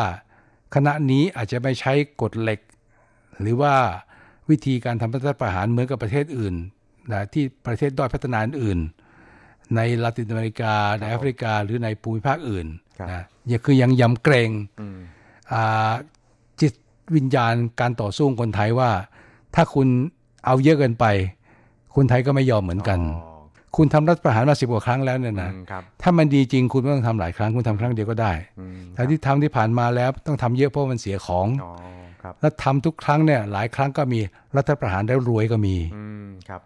[0.74, 2.60] คณะนี้อาจจะไม่ใช้กฎเหล็ก
[3.40, 3.74] หรือว่า
[4.50, 6.54] วิธีการทำรัฐประหารเหมือนกับประเทศอื่น
[7.12, 8.78] นะที่ประเทศด้อยพัฒนาอื่น
[9.76, 12.66] ในลาตินอเมริกาในแอฟริกา หรือในภูมิภาคอื่น
[12.98, 14.50] ครับนะยังคือยังยำเกรง
[14.80, 14.98] อืม
[15.52, 15.92] อ่า
[16.60, 16.74] จิต
[17.16, 18.90] วิญญาณการต่อสู้ของคนไทยว่า
[19.54, 19.88] ถ้าคุณ
[20.46, 21.04] เอาเยอะเกินไป
[21.96, 23.25] คนไทยก็ไม่ยอมเหมือนกันอ๋อ
[23.76, 31.72] คุณทำรัฐประหารมาสิบกว่าครั้งแล้วเนี่ยนะอืมครับถ้ามันดีจริงคุณไม่ต้องทำหลายครั้งคุณทำครั้งเดียวก็ได้อืมแต่ที่ทำที่ผ่านมาแล้วต้องทำเยอะเพราะมันเสียของอ๋อ
[32.22, 34.20] ครับแล้วทำทุกครั้งเนี่ยหลายครั้งก็มี
[34.56, 36.60] รัฐประหารได้รวยก็มีอืมครับ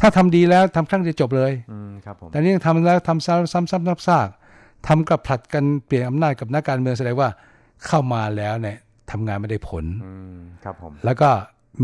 [0.00, 4.28] ถ้าทำดีแล้วทำครั้งเดียวจบเลยอืมครับผมแต่นี่ยังทำแล้วทำซ้ำซ้ำซ้ำซ้ำซาก
[4.88, 7.28] ทำกับผลัดกันเปลี่ยนอำนาจกับนักการเมืองแสดงว่า
[7.86, 8.76] เข้ามาแล้วเนี่ย
[9.10, 11.30] ทำงานไม่ได้ผลอืมครับผมแล้วก็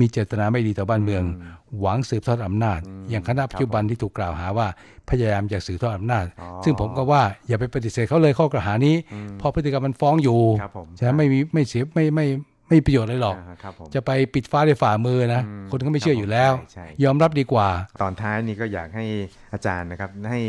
[0.01, 4.69] มีเจตนาไม่ดีต่อบ้านเมืองอืมหวังสืบทอดอำนาจอืมอย่างคณะปัจจุบันที่ถูกกล่าวหาว่า
[5.11, 12.27] พยายามจะสืบทอดอำนาจอ๋อซึ่งผมก็ว่าอย่าไปปฏิเสธเขาเลยข้อกล่าวหานี้อืมเพราะพฤติกรรมมันฟ้องอยู่ครับผมฉะนั้นไม่มีไม่เสียไม่ไม่
[12.69, 17.69] ไม่มีประโยชน์เลยหรอกาครับผมจะไปปิดฟ้าด้วยฝ่ามือนะอืมคนก็ไม่เชื่ออยู่แล้วใช่ใช่ยอมรับดีกว่า
[18.03, 19.05] ตอนท้ายนี่ก็อยากให้
[19.53, 20.41] อาจารย์นะครับให้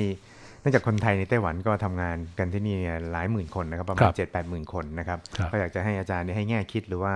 [0.62, 7.14] เนื่องจากคนไทยในไต้หวันก็ทำงานกันที่นี่เนี่ยหลายหมื่นคนนะครับประคมารัณบเจ็ดแปดหมื่นคนนะครับครับก็อยากจะให้อาจารย์เนี่ยให้แง่คิดหรือว่า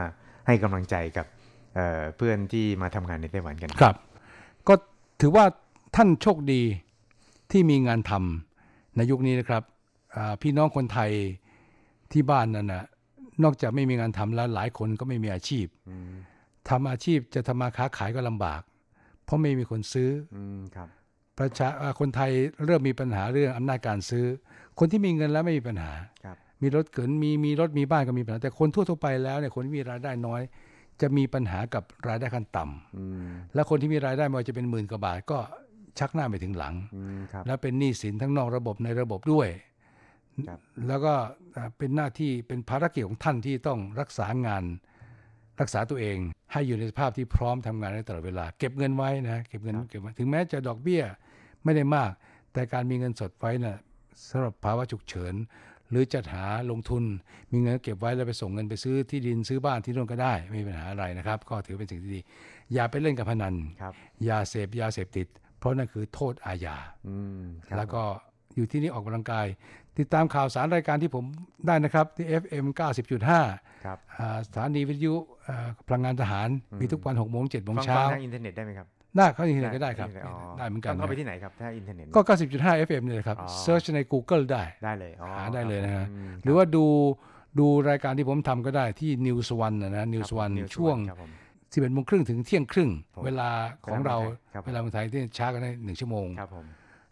[0.48, 1.26] ให้กำลังใจกับ
[1.76, 3.96] เอ่อเพื่อนที่มาทำงานในไต้หวันกันครับ
[4.68, 4.74] ก็
[5.22, 5.46] ถือว่า
[5.96, 6.62] ท่านโชคดี
[7.52, 9.64] ที่มีงานทำในยุคนี้นะครับ
[10.16, 11.12] อ่าพี่น้องคนไทย
[12.12, 12.84] ที่บ้านนั่นนะ
[13.44, 16.14] นอกจากไม่มีงานทำแล้วหลายคนก็ไม่มีอาชีพอืม
[16.70, 18.62] ทำอาชีพจะทำมาค้าขายก็ลำบาก
[19.26, 20.88] เพราะไม่มีคนซื้ออืมครับ
[21.38, 22.32] ประชาอ่าคนไทย
[22.66, 24.26] เริ่มมีปัญหาเรื่องอำนาจการซื้อ
[24.80, 25.92] คนที่มีเงินแล้วไม่มีปัญหา
[26.26, 30.42] ครับมีรถเกินมีมีรถมีบ้านก็มีปัญหาแต่คนทั่วๆไปแล้วเนี่ยคนที่มีรายได้น้อย
[31.02, 35.40] จะมีปัญหากับรายได้ขั้นต่ำอืมและคนที่มีรายได้ไม่ว่าจะเป็นหมื่นกว่าบาทก็
[36.00, 39.50] ชักหน้าไปถึงหลังอืมครับและเป็นหนี้สินทั้งนอกระบบในระบบด้วย
[40.48, 41.14] ครับแล้วก็
[41.56, 44.64] อ่าเป็นหน้าที่เป็นภารกิจของท่านที่ต้องรักษางาน
[45.62, 46.18] รักษาตัวเอง
[46.52, 51.04] ให้อยู่ในสภาพที่พร้อมทำงานได้ตลอดเวลา เก็บเงินไว้นะเก็บเงินเก็บไว้ถึงแม้จะดอกเบี้ย
[51.64, 52.12] ไม่ได้มาก
[52.54, 53.78] แต่การมีเงินสดไว้นะ่ะ
[54.30, 55.34] สำหรับภาวะฉุกเฉิน
[55.94, 57.04] หรือจัดหาลงทุน
[57.52, 62.22] มีเงินเก็บไว้แล้วไปส่งเงินไปซื้อที่ดินซื้อบ้านที่นู่นก็ได้ ไม่มีปัญหาอะไรนะครับ ก็ถือเป็นสิ่งที่ดี
[62.74, 63.94] อย่าไปเล่นกับพนันครับ
[64.30, 65.28] ยาเสพยาเสพติด
[65.60, 66.78] เพราะนั่นคือโทษอาญา
[67.08, 68.02] อืมครับแล้วก็
[68.56, 69.46] อยู่ที่นี่ออกกำลังกาย
[70.00, 71.26] ติดตามข่าวสารรายการที่ผม
[71.68, 72.66] ได้นะครับ ที่ FM
[73.26, 75.14] 90.5ครับอ่าสถานีวิทยุ
[75.48, 78.88] อ่าพลังงานทหาร มีทุกวัน6โมง7โมงฟังเช้าฟังทางอินเทอร์เน็ตได้ไหมครับ
[79.18, 82.22] ได้เข้าที่ไหนก็ได้ครับอ๋อได้เหมือนกันต้งเข้าไปนะที่ไหนครับ ถ้าอินเทอร์เน็ตก็
[82.54, 86.86] 90.5 FM เนี่ยครับอ๋อเซิร์ชใน Google ได้ได้เลยอ๋อหาได้เลยนะฮะอืมหรือว่าดู
[87.60, 91.32] ดูรายการที่ผมทำก็ได้ที่ News One นะนะ News ครับ One News ช่วงครับผม
[91.74, 93.50] 11โมงครึ่งถึงเที่ยงครึ่งผมเวลา
[93.86, 94.18] ของเรา
[94.54, 96.66] ครับผมเวลาเมืองไทยที่ช้ากันได้หนึ่งชั่วโมงครับผม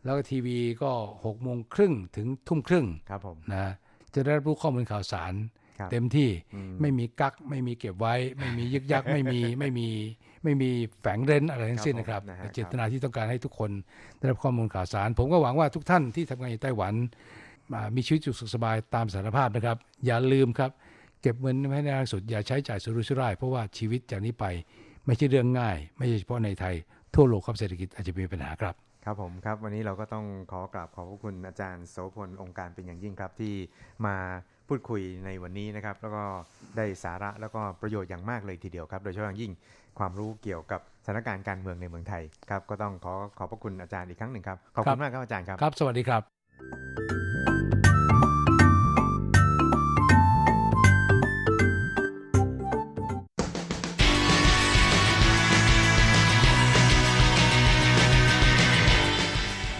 [0.04, 3.72] แล้วก็ทีวีก็6โมงครึ่งถึงทุ่มครึ่งครับผมนะ
[4.16, 5.34] จะได้รับรู้ข้อมูลข่าวสาร
[5.80, 9.90] ครับเต็มที่อืมไม่มีกักไม่มีเก็บไว้ ไม่มียึกยักไม่มีไม่มี
[10.44, 10.72] ไม่มี
[11.02, 13.72] แฝงเร้นอะไรทั้งสิ้นนะครับครับผมนะฮะเจตนาที่ต้องการให้ทุกคน
[14.18, 16.94] ได้รับข้อมูลข่าวสาร ผมก็หวังว่าทุกท่านที่ทำงานอยู่ไต้หวัน
[17.76, 20.72] อ่ามีชีวิตอยู่สุขสบายตามสารภาพนะครับ อย่าลืมครับ
[21.22, 24.46] เก็บเงินไว้ให้ได้มากที่สุดอย่าใช้จ่ายสุรุ่ยสุร่ายเพราะว่าชีวิตจากนี้ไป
[25.06, 26.76] ไม่ใช่เรื่องง่าย ไม่ใช่เฉพาะในไทย
[27.16, 28.76] ทั่วโลกครับเศรษฐกิจอาจจะมีปัญหาครับ
[29.06, 33.54] ครับผมครับ วันนี้เราก็ต้องขอกราบขอบพระคุณอาจารย์โสพลองค์การเป็นอย่างยิ่งครับที่
[34.06, 34.16] มา
[34.68, 36.24] พูดคุยในวันนี้นะครับ แล้วก็
[36.78, 39.52] ได้สาระแล้วก็ประโยชน์อย่างมากเลยทีเดียวครับ โดยเฉพาะอย่างยิ่ง
[40.02, 46.22] ความรู้เกี่ยวกับสถานการณ์การเมืองในเมืองไทยครับก็ต้องขอขอบพระคุณอาจารย์อีกครั้งหนึ่งครับขอบครัคุณบมากครับอาจารย์ครับครับ สวัสดีครับ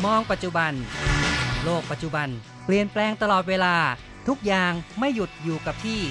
[0.06, 0.72] มองปัจจุบัน
[1.64, 2.28] โลกปัจจุบัน
[2.66, 3.76] เปลี่ยนแปลงตลอดเวลา
[4.28, 6.02] ทุกอย่างไม่หยุดอยู่กับที่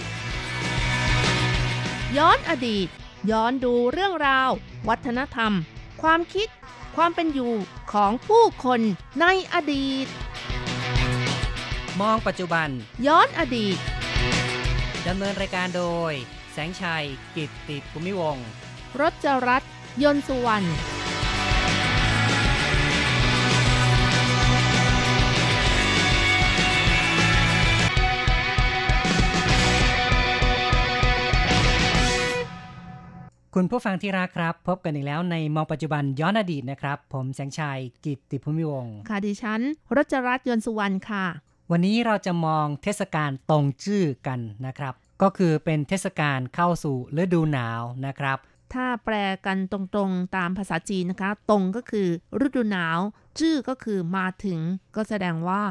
[2.18, 2.88] ย้อนอดีต
[3.30, 4.50] ย้อนดูเรื่องราว
[4.88, 5.52] วัฒนธรรม
[6.02, 6.48] ความคิด
[6.96, 7.52] ความเป็นอยู่
[7.92, 8.80] ของผู้คน
[9.20, 10.06] ในอดีต
[12.00, 12.68] มองปัจจุบัน
[13.06, 13.78] ย้อนอดีต
[15.06, 16.12] ดำเนินรายการโดย
[16.52, 17.04] แสงชัย
[17.36, 18.46] กิตติภูมิวงศ์
[19.00, 20.68] รจรัตน์ยนต์สุวรรณ
[33.54, 39.60] คุณผู้ฟังที่รักครับ พบกันอีกแล้วในมองปัจจุบันย้อนอดีตนะครับ ผมแสงชัยกิตติภูมิวงศ์ค่ะดิฉัน
[39.96, 41.26] รจรัตน์ยนต์สุวรรณค่ะ
[41.70, 48.38] วันนี้เราจะมองเทศกาลตรงจื้อกันนะครับ ก็คือเป็นเทศกาลเข้าสู่ฤดูหนาวนะครับ
[48.74, 49.14] ถ้าแปล
[49.46, 52.08] กันตรงๆตามภาษาจีนนะคะ ตรงก็คือ
[52.44, 52.98] ฤดูหนาว
[53.38, 54.58] จื้อก็คือมาถึง
[54.96, 55.62] ก็แสดงว่า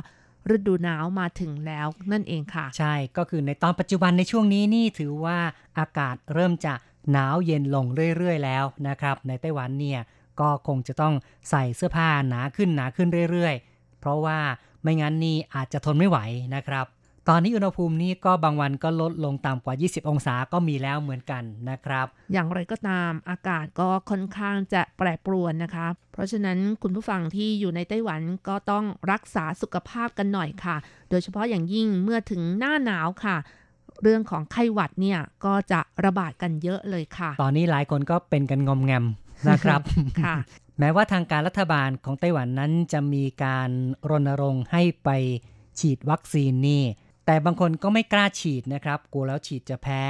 [0.56, 5.38] ฤดูหนาวมาถึงแล้วนั่นเองค่ะ ใช่ก็คือในตอนปัจจุบันในช่วงนี้นี่ถือว่า
[5.80, 6.74] อากาศเริ่มจะ
[7.12, 7.86] หนาวเย็นลง
[8.18, 10.00] เรื่อยๆ แล้วนะครับ ในไต้หวันเนี่ย
[10.40, 11.14] ก็คงจะต้อง
[11.50, 14.40] ใส่เสื้อผ้าหนาขึ้นหนาขึ้นเรื่อยๆ เพราะว่า
[14.82, 16.18] ไม่งั้นนี่อาจจะทนไม่ไหว
[16.56, 16.86] นะครับ
[17.30, 30.78] ตอนนี้อุณหภูมินี่ก็บางวันก็ลดลงต่ำกว่า 20 องศาก็มีแล้วเหมือนกันนะครับ อย่างไรก็ตามอากาศก็ค่อนข้างจะแปรปรวนนะคะ เพราะฉะนั้นคุณผู้ฟังที่อยู่ในไต้หวันก็ต้องรักษาสุขภาพกันหน่อยค่ะ
[31.10, 33.38] โดยเฉพาะอย่างยิ่งเมื่อถึงหน้าหนาวค่ะ
[34.04, 39.06] เรื่องของไข้หวัดเนี่ยก็จะระบาดกันเยอะเลยค่ะ ตอนนี้หลายคนก็เป็นกันงอมแงม
[39.50, 39.82] นะครับ
[40.24, 40.36] ค่ะ
[40.80, 43.70] แม้ว่าทางการรัฐบาลของไต้หวันนั้นจะมีการ
[44.10, 45.10] รณรงค์ให้ไป
[45.80, 46.84] ฉีดวัคซีนนี่
[47.26, 50.04] แต่บางคนก็ไม่กล้าฉีดนะครับกลัวแล้วฉีดจะแพ้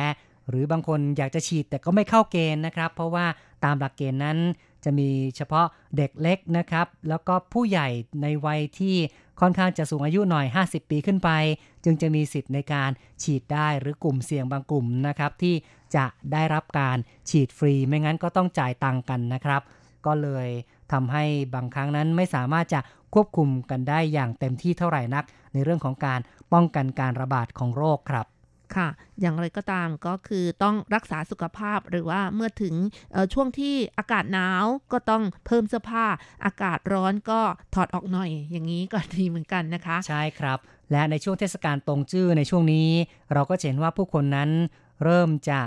[0.50, 3.26] หรือบางคนอยากจะฉีดแต่ก็ไม่เข้าเกณฑ์นะครับ เพราะว่า
[3.64, 4.38] ตามหลักเกณฑ์นั้น
[4.84, 5.66] จะมีเฉพาะ
[5.98, 7.88] เด็กเล็กนะครับ แล้วก็ผู้ใหญ่
[8.22, 8.96] ในวัยที่
[9.42, 11.30] ค่อนข้างจะสูงอายุหน่อย 50 ปีขึ้นไป
[11.84, 12.90] จึงจะมีสิทธิ์ในการ
[13.24, 15.56] ฉีดได้หรือกลุ่มเสี่ยงบางกลุ่มนะครับที่
[15.96, 16.98] จะได้รับการ
[17.30, 19.62] ฉีดฟรี ไม่งั้นก็ต้องจ่ายตังกันนะครับ
[20.06, 20.48] ก็เลย
[20.92, 21.24] ทำให้
[21.56, 22.80] บางครั้งนั้นไม่สามารถจะ
[23.14, 25.24] ควบคุมกันได้อย่างเต็มที่เท่าไหร่นัก
[25.54, 26.20] ในเรื่องของการ
[26.54, 28.26] ป้องกันการระบาดของโรคครับ
[28.76, 28.88] ค่ะ
[29.22, 32.76] อย่างไรก็ตามก็คือต้องรักษาสุขภาพหรือว่าเมื่อถึง
[33.34, 36.05] ช่วงที่อากาศหนาวก็ต้องเพิ่มเสื้อผ้า
[36.45, 37.39] อากาศร้อนก็
[37.76, 40.59] ถอดออกหน่อย อย่างนี้ก็ดีเหมือนกันนะคะ ใช่ครับ
[40.91, 42.89] และในช่วงเทศกาลตรงจื้อในช่วงนี้
[43.34, 44.49] เราก็เห็นว่าผู้คนนั้น
[45.03, 45.61] เริ่มจะ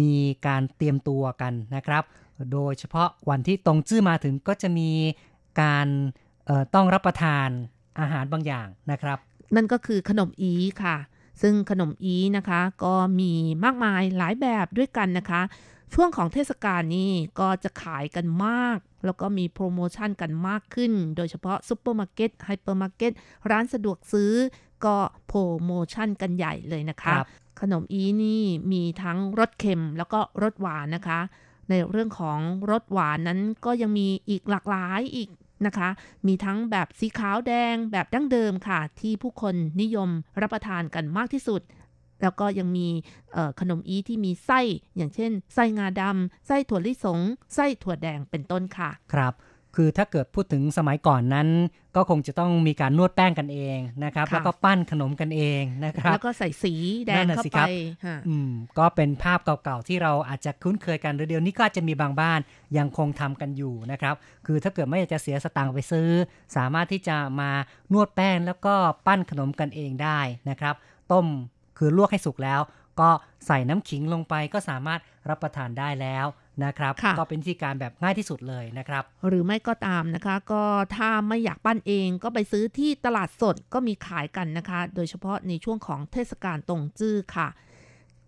[0.00, 0.14] มี
[0.46, 2.02] การเตรียมตัวกันนะครับ
[2.52, 4.90] โดยเฉพาะวันที่ตงจื้อมาถึงก็จะมี
[5.62, 5.86] การ
[6.74, 7.48] ต้องรับประทาน
[8.00, 9.18] อาหารบางอย่างนะครับ
[9.56, 10.96] นั่นก็คือขนมอี๋ค่ะ
[11.42, 13.32] ซึ่งขนมอี๋นะคะก็มี
[13.64, 15.42] มากมายหลายแบบด้วยกันนะคะ
[15.94, 17.10] ช่วงของเทศกาลนี้
[17.40, 23.12] ก็จะขายกันมาก แล้วก็มีโปรโมชั่นกันมากขึ้น โดยเฉพาะซุปเปอร์มาร์เก็ตไฮเปอร์มาร์เก็ต
[23.50, 24.32] ร้านสะดวกซื้อ
[24.84, 27.14] ก็โปรโมชั่นกันใหญ่เลยนะคะ
[27.60, 31.20] ขนมอีนี่มีทั้งรสเค็มแล้วก็รสหวานนะคะ
[31.70, 32.38] ในเรื่องของ
[32.70, 35.28] รสหวานนั้นก็ยังมีอีกหลากหลายอีก
[35.66, 35.88] นะคะ
[36.26, 41.62] มีทั้งแบบสีขาวแดงแบบดั้งเดิมค่ะ ที่ผู้คนนิยมรับประทานกันมากที่สุด
[42.22, 42.88] แล้วก็ยังมี
[43.60, 44.60] ขนมอีที่มีไส้
[44.96, 47.20] อย่างเช่น ไส้งาดำไส้ถั่วลิสง
[47.54, 49.34] ไส้ถั่วแดงเป็นต้นค่ะ ครับ
[49.76, 51.48] คือถ้าเกิดพูดถึงสมัยก่อนนั้น
[51.96, 56.74] ก็คงจะต้องมีการนวดแป้งกันเองนะครับ แล้วก็ปั้นขนมกันเองนะครับ แล้วก็ใส่สี
[57.06, 57.60] แดงเข้าไป
[58.28, 62.40] อืมก็เป็นภาพเก่าๆ ที่เราอาจจะคุ้นเคยกันหรือเดียวนี้ก็อาจจะมีบางบ้าน
[62.78, 64.14] ยังคงทำกันอยู่นะครับ
[64.46, 66.08] คือถ้าเกิดไม่อยากจะเสียสตางค์ไปซื้อ
[66.56, 67.50] สามารถที่จะมา
[67.92, 68.74] นวดแป้งแล้วก็
[69.06, 70.74] ปั้นขนมกันเองได้นะครับ
[71.12, 71.26] ต้ม
[71.78, 72.60] คือลวกให้สุกแล้ว
[73.00, 73.10] ก็
[73.46, 76.26] ใส่น้ำขิงลงไปก็สามารถรับประทานได้แล้ว
[76.64, 80.64] นะครับ ก็เป็นวิธีการแบบง่ายที่สุดเลยนะครับ หรือไม่ก็ตามนะคะ ก็
[80.96, 87.48] ถ้าไม่อยากปั้นเองก็ไปซื้อที่ตลาดสดก็มีขายกันนะคะ โดยเฉพาะในช่วงของเทศกาลตรงจื้อค่ะ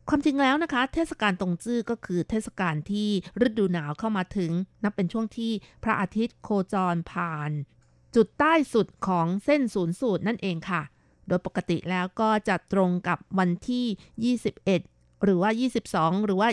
[0.09, 3.09] ความจริงแล้วนะคะ เทศกาลตรงจื้อก็คือเทศกาลที่
[3.47, 4.51] ฤดูหนาวเข้ามาถึง
[4.83, 5.53] นับเป็นช่วงที่
[5.85, 7.51] พระอาทิตย์โคจรผ่าน
[8.15, 10.83] จุดใต้สุดของเส้นศูนย์สูตรนั่นเองค่ะ
[11.29, 14.90] โดยปกติแล้วก็จะตรงกับวันที่ 21
[15.25, 15.51] หรือว่า
[15.89, 16.49] 22 หรือว่า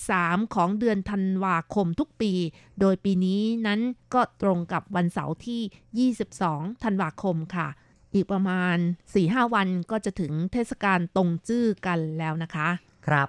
[0.00, 2.32] 23 ของเดือนธันวาคมทุกปี
[2.80, 3.80] โดยปีนี้นั้น
[4.14, 7.68] ก็ตรงกับวันเสาร์ที่ 22 ธันวาคมค่ะ
[8.14, 8.76] อีกประมาณ
[9.14, 12.68] 4-5 วันก็จะถึงเทศกาลตรงจื้อกันแล้วนะคะ
[13.06, 13.28] ครับ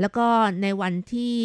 [0.00, 0.26] แล้วก็
[0.62, 1.36] ในวันที่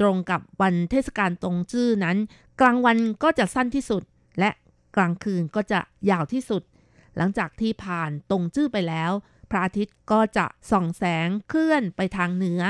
[0.00, 2.16] ตรงกับวันเทศกาลตรงจื้อนั้น
[2.60, 4.02] กลางวันก็จะสั้นที่สุด
[4.38, 4.50] และ
[4.96, 5.80] กลางคืนก็จะ
[6.10, 6.62] ยาวที่สุด
[7.16, 9.12] หลังจากที่ผ่านตรงจื้อไปแล้ว
[9.50, 12.62] พระอาทิตย์ก็จะส่องแสงเคลื่อนไปทางเหนือ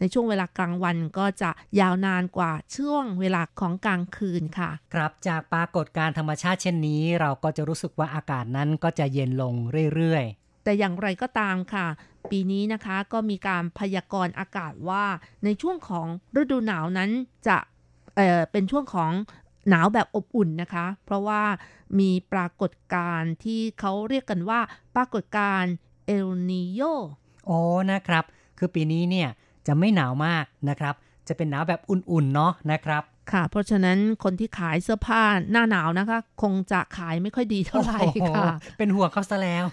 [0.00, 9.54] ในช่วงเวลากลางวันก็จะยาวนานกว่าช่วงเวลาของกลางคืนค่ะ ครับจากปรากฏการธรรมชาติเช่นนี้ เราก็จะรู้สึกว่าอากาศนั้นก็จะเย็นลง
[9.94, 11.86] เรื่อยๆ แต่อย่างไรก็ตามค่ะ
[12.30, 15.04] ปีนี้นะคะก็มีการพยากรณ์อากาศว่า
[15.44, 16.06] ในช่วงของ
[16.40, 17.10] ฤดูหนาวนั้น
[17.48, 17.58] จะ
[18.16, 19.12] เเป็นช่วงของ
[19.68, 21.42] หนาวแบบอบอุ่นนะคะ เพราะว่า
[21.98, 24.60] มีปรากฏการณ์ที่เขาเรียกกันว่า
[24.96, 25.72] ปรากฏการณ์
[26.08, 26.80] เอลนิโย
[27.46, 27.58] โอ้
[27.92, 28.24] นะครับ
[28.58, 29.28] คือปีนี้เนี่ย
[29.66, 30.94] จะไม่หนาวมากนะครับ
[31.28, 33.02] จะเป็นหนาวแบบอุ่นๆเนาะนะครับ
[33.32, 35.22] ค่ะ เพราะฉะนั้นคนที่ขายเสื้อผ้า
[35.52, 38.40] หน้าหนาวนะคะ คงจะขายไม่ค่อยดีเท่าไหร่ค่ะโอ้โห
[38.78, 39.64] เป็นห่วงเขาซะแล้ว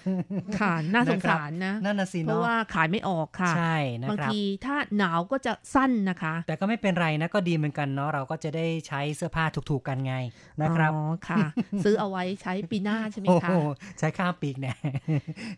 [0.60, 10.16] ค่ะ น่าสงสารนะนั่นน่ะสิเพราะเนาะว่าขายไม่ออกค่ะ ใช่นะบางครับทีถ้าหนาวก็จะสั้นนะคะ แต่ก็ไม่เป็นไรนะก็ดีเหมือนกันเนาะเราก็จะได้ใช้เสื้อผ้าถูกๆกันไง
[10.62, 11.38] นะครับอ๋อค่ะ
[11.84, 13.56] ซื้อเอาไว้ใช้ปีหน้าใช่ไหมโอ้คะโห
[13.99, 14.74] ใช้ข้ามปีกแน่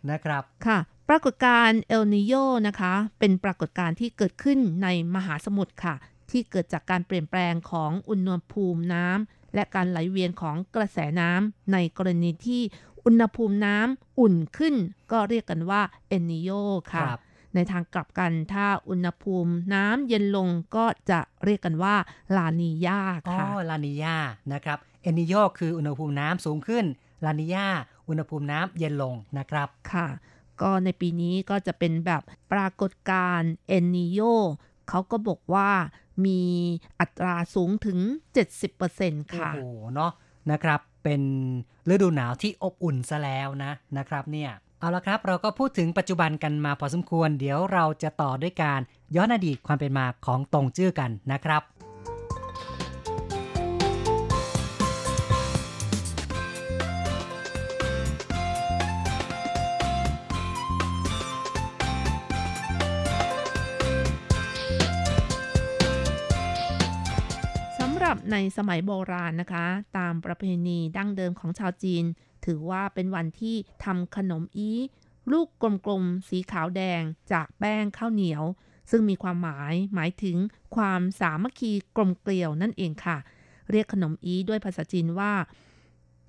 [0.10, 0.80] นะครับค่ะ
[1.10, 2.34] ปรากฏการณ์เอลนิโย
[2.68, 5.96] นะคะ เป็นปรากฏการณ์ที่เกิดขึ้นในมหาสมุทรค่ะ
[6.32, 12.62] ที่เกิดจากการเปลี่ยนแปลงของอุณหภูมิน้ำและการไหลเวียนของกระแสน้ำในกรณีที่
[13.06, 14.76] อุณหภูมิน้ำอุ่นขึ้น
[15.12, 16.50] ก็เรียกกันว่าเอลนิโย
[16.94, 17.22] ค่ะครับ
[17.56, 21.96] ในทางกลับกันถ้าอุณหภูมิน้ำเย็นลงก็จะเรียกกันว่า
[22.38, 24.18] ลานียาอ๋อค่ะลานิยา
[24.54, 26.86] นะครับเอนิโยคืออุณหภูมิน้ำสูงขึ้น
[27.26, 27.68] ลานิยา
[28.08, 30.08] อุณหภูมิน้ำเย็นลงนะครับค่ะ
[30.62, 32.22] ก็ในปีนี้ก็จะเป็นแบบ
[32.52, 34.22] ปรากฏการณ์เอนิโย
[34.90, 35.70] เขาก็บอกว่า
[36.26, 36.42] มี
[37.00, 38.00] อัตราสูงถึง
[38.66, 40.12] 70%ค่ะ โอ้โห เนาะ
[40.52, 41.22] นะครับ เป็น
[41.90, 48.80] ฤดูหนาวที่อบอุ่นซะแล้วนะนะครับเนี่ยเอาละครับเราก็พูดถึงปัจจุบันกันมาพอสมควร เดี๋ยวเราจะต่อด้วยการ
[49.16, 51.62] ย้อนอดีตความเป็นมาของตรงจื้อกันนะครับ
[68.32, 69.66] ในสมัยโบราณนะคะ
[69.98, 72.04] ตามประเพณีดั้งเดิมของชาวจีน
[72.46, 73.56] ถือว่าเป็นวันที่
[73.86, 74.72] ทำขนมอี
[75.32, 75.48] ลูก
[75.86, 77.02] กลมๆ สีขาวแดง
[77.32, 78.44] จากแป้งข้าวเหนียว
[78.92, 80.38] ซึ่งมีความหมายหมายถึง
[80.76, 83.18] ความสามัคคีกลมเกลียวนั่นเองค่ะ
[83.72, 85.34] เรียกขนมอีด้วยภาษาจีนว่า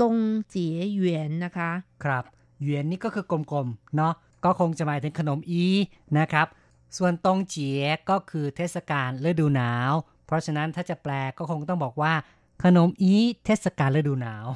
[0.01, 0.17] ตง
[0.49, 1.71] เจี๋ยเหวียนนะคะ
[2.05, 2.25] ครับ
[2.61, 5.65] เหวียนนี่ก็คือกลมๆเนาะก็คงจะหมายถึงขนมอี
[6.19, 6.47] นะครับ
[6.97, 9.93] ส่วนตงเจี๋ยก็คือเทศกาลฤดูหนาว
[10.29, 12.13] เพราะฉะนั้นถ้าจะแปลก็คงต้องบอกว่า
[12.65, 13.13] ขนมอี
[13.45, 14.47] เทศกาลฤดูหนาว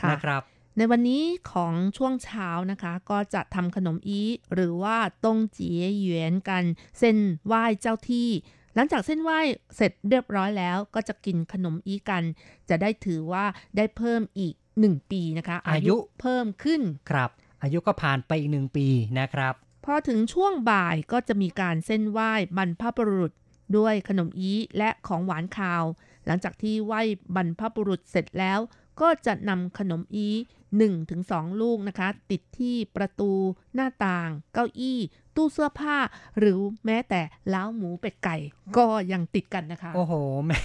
[0.00, 0.42] ค่ะนะครับ
[0.76, 1.22] ในวันนี้
[1.52, 4.20] ของช่วงเช้านะคะ ก็จะทำขนมอี
[4.54, 6.64] หรือว่าตงเจี๋ยเหวียนกัน
[6.98, 8.28] เส้นไหว้เจ้าที่
[8.74, 9.40] หลังจากเส้นไหว้
[9.76, 12.24] เสร็จเรียบร้อยแล้ว ก็จะกินขนมอีกัน
[12.68, 13.44] จะได้ถือว่า
[13.76, 16.80] ได้เพิ่มอีก1ปีนะคะ อายุเพิ่มขึ้น
[17.10, 17.30] ครับ
[17.62, 18.86] อายุก็ผ่านไปอีกหนึ่งปี
[19.18, 23.32] นะครับพอถึงช่วงบ่ายก็จะมีการเส้นไหว้บรรพบุรุษ
[23.76, 25.84] ด้วยขนมอีและของหวานคาว
[26.26, 27.00] หลังจากที่ไหว้
[27.34, 28.60] บรรพบุรุษเสร็จแล้ว
[29.00, 30.28] ก็จะนำขนมอี
[30.68, 31.22] 1-2ถึง
[31.60, 33.32] ลูกนะคะ ติดที่ประตู
[33.74, 34.98] หน้าต่าง เก้าอี้
[35.36, 35.96] ตู้เสื้อผ้า
[36.38, 37.20] หรือแม้แต่
[37.54, 38.36] ล้าวหมูเป็ดไก่
[38.76, 40.12] ก็ยังติดกันนะคะ โอ้โห
[40.46, 40.58] แม่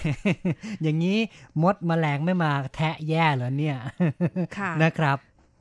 [0.82, 1.18] อย่างนี้
[1.62, 3.76] มดแมลงไม่มาแทะแย่เหรอเนี่ย
[4.58, 5.18] ค่ะนะครับ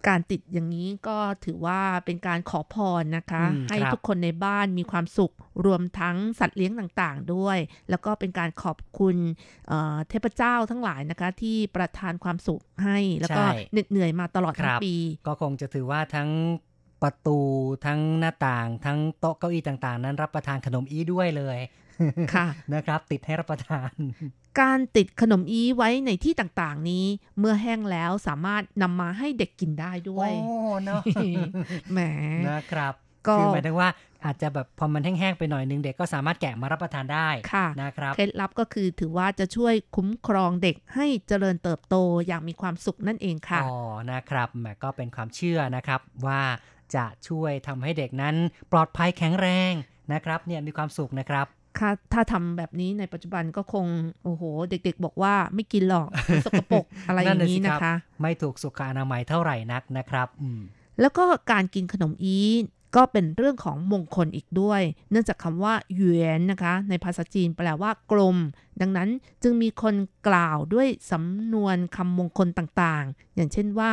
[0.08, 5.34] การติดอย่างนี้ก็ถือว่าเป็นการขอพรนะคะอืมให้ครับทุกคนในบ้านมีความสุข
[5.66, 7.58] รวมทั้งสัตว์เลี้ยงต่างๆ ด้วย
[7.90, 9.16] แล้วก็เป็นการขอบคุณ
[9.68, 14.96] เอ่อเทพเจ้าทั้งหลายนะคะ ที่ประทานความสุขให้แล้วก็ใช่เหน็ดเหนื่อยมาตลอดคทั้งรับปี
[15.28, 16.30] ก็คงจะถือว่าทั้ง
[17.04, 17.40] ประตู
[17.86, 21.60] ทั้งหน้าต่างทั้งโต๊ะเก้าอี้ต่างๆ นั้นรับประทานขนมอีด้วยเลย
[22.34, 23.92] ค่ะนะครับ ติดให้รับประทาน
[24.62, 27.06] การติดขนมอีไว้ในที่ต่างๆ นี้
[27.40, 30.56] เมื่อแห้งแล้วสามารถนำมาให้เด็กกินได้ด้วย โอ้
[30.86, 31.02] เนาะ
[31.92, 32.00] แหม
[32.50, 32.94] นะครับ
[33.28, 33.90] ก็คือหมายถึงว่า
[34.26, 41.96] อาจจะแบบพอมันแห้งๆไปหน่อยนึงเด็กก็สามารถแกะมารับประทานได้ค่ะนะครับเคล็ดลับก็คือถือว่าจะช่วยคุ้มครองเด็กให้เจริญเติบโต
[42.28, 43.76] อย่างมีความสุขนั่นเองค่ะอ๋อ
[44.12, 46.42] นะครับแหมก็เป็นความเชื่อนะครับว่า
[46.96, 48.36] จะช่วยทำให้เด็กนั้น
[48.72, 49.72] ปลอดภัยแข็งแรง
[50.14, 51.48] นะครับเนี่ยมีความสุขนะครับ
[51.80, 53.86] ค่ะถ้าทำแบบนี้ในปัจจุบันก็คง
[54.24, 60.60] โอ้โห เด็กๆ บอกว่าไม่กินหรอกมันสกปรกอะไรอย่างนี้สินะรับคะ ไม่ถูกสุขอนามัยเท่าไหร่นักนะครับอืม
[61.02, 62.38] แล้วก็การกินขนมอี
[62.96, 68.38] ก็เป็นเรื่องของมงคลอีกด้วย เนื่องจากคำว่าหยวนนะคะ ในภาษาจีนแปลว่ากลม
[68.82, 69.10] ดังนั้น
[69.44, 69.96] จึงมีคน
[70.28, 73.92] กล่าวด้วยสำนวนคำมงคลต่างๆ อย่างเช่นว่า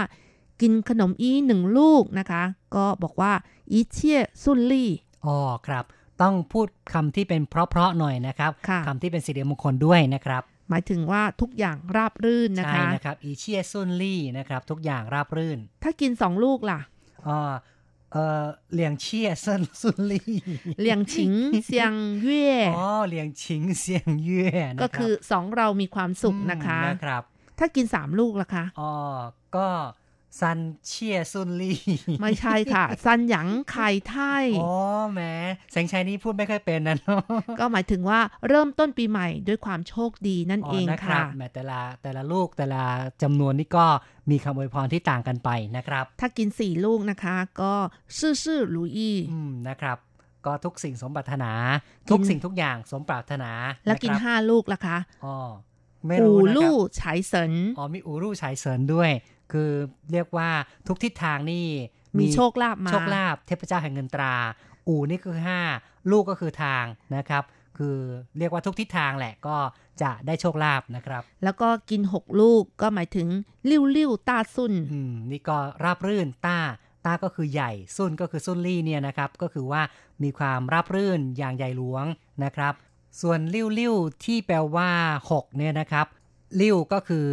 [0.61, 2.43] กินขนมอีหนึ่งลูกนะคะ
[2.74, 3.32] ก็บอกว่า
[3.72, 4.91] อีเชี่ยซุนลี่
[5.26, 5.85] อ๋อครับ
[6.23, 16.81] ต้องพูดคำที่เป็นเพราะๆหน่อยนะครับค่ะคำที่เป็นสิริมงคลด้วยนะครับ หมายถึงว่าทุกอย่างราบรื่นนะใช่คะนะครับ一切顺利 นะครับ ทุกอย่างราบรื่น ถ้ากินสองลูกล่ะ
[17.29, 17.39] อ๋อ
[18.12, 21.32] เออ两切顺顺利两情
[21.66, 27.23] 相悦 อ๋อ 两情相悦่นะครับก็คือสองเรามีความสุขนะคะอืมนะครับ
[27.59, 28.93] ถ้ากินสามลูกล่ะคะอ๋อ
[29.57, 29.67] ก็
[30.41, 31.78] 三切顺利
[32.20, 34.72] ไม่ใช่ค่ะ 三阳开泰 อ๋อ
[35.12, 35.20] แหม
[35.72, 37.22] แสงชัยนี่พูดไม่ค่อยเป็นนะเนาะ
[37.61, 42.82] ก็หมายถึงว่าเริ่มต้นปีใหม่ด้วยความโชคดีนั่นเองนะครัค่ะบแหมแต่ละแต่ละลูกแต่ละ
[43.22, 43.87] จำนวนนี่ก็
[44.30, 47.72] มีคำอวยพรที่ต่างกันไปนะครับ ถ้ากินสี่ลูกนะคะ ก็
[48.18, 49.99] ซื่อซื่อหรูอี้อืมนะครับ
[50.47, 51.53] ก็ทุกสิ่งสมปรารถนา
[52.11, 53.51] ทุกสิ่งทุกอย่างสมปรารถนา
[53.87, 55.37] แล้วกินนะครับห้าลูกล่ะคะอ๋อ
[56.07, 59.11] ไม่อูรู้นะครัลู่บฉายเสินอ๋อมีอูรู่ฉายเสริญด้วย
[59.55, 59.72] คือ
[60.12, 60.50] เรียกว่า
[60.88, 61.66] ทุกทิศทางนี่
[62.18, 64.34] มีโชคลาภมา โชคลาภเทพเจ้าแห่งเงินตรา
[64.86, 65.61] อูนี่ก็คือห้า
[66.11, 66.84] ลูกก็คือทาง
[67.16, 67.44] นะครับ
[67.78, 67.96] คือ
[68.38, 69.57] เรียกว่าทุกทิศทางแหละก็
[70.02, 73.28] จะได้โชคลาภนะครับ แล้วก็กินหกลูกก็หมายถึง
[73.70, 76.59] ลิ้วลิ้วต้าซุนอืมนี่ก็ราบรื่นต้า
[77.05, 79.82] ต้าก็คือใหญ่ซุนก็คือซุนลี่เนี่ยนะครับ ก็คือว่า
[80.22, 82.05] มีความราบรื่นอย่างใหญ่หลวง
[82.44, 82.74] นะครับ
[83.20, 83.94] ส่วนลิ้วลิ้ว
[84.24, 84.90] ที่แปลว่า
[85.30, 86.07] หกเนี่ยนะครับ
[86.61, 87.26] ลิ้วก็คือ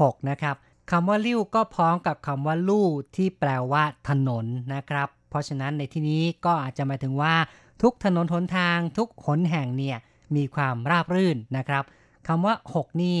[0.00, 0.56] หกนะครับ
[0.90, 2.86] คำว่าลิ้วก็พ้องกับคำว่าลู่
[3.16, 7.34] ที่แปลว่าถนนนะครับ เพราะฉะนั้นในที่นี้ก็อาจจะหมายถึงว่า
[7.82, 9.98] ทุกถนนหนทางทุกหนแห่งเนี่ย
[10.36, 11.84] มีความราบรื่นนะครับ
[12.26, 13.16] คำว่าหกนี่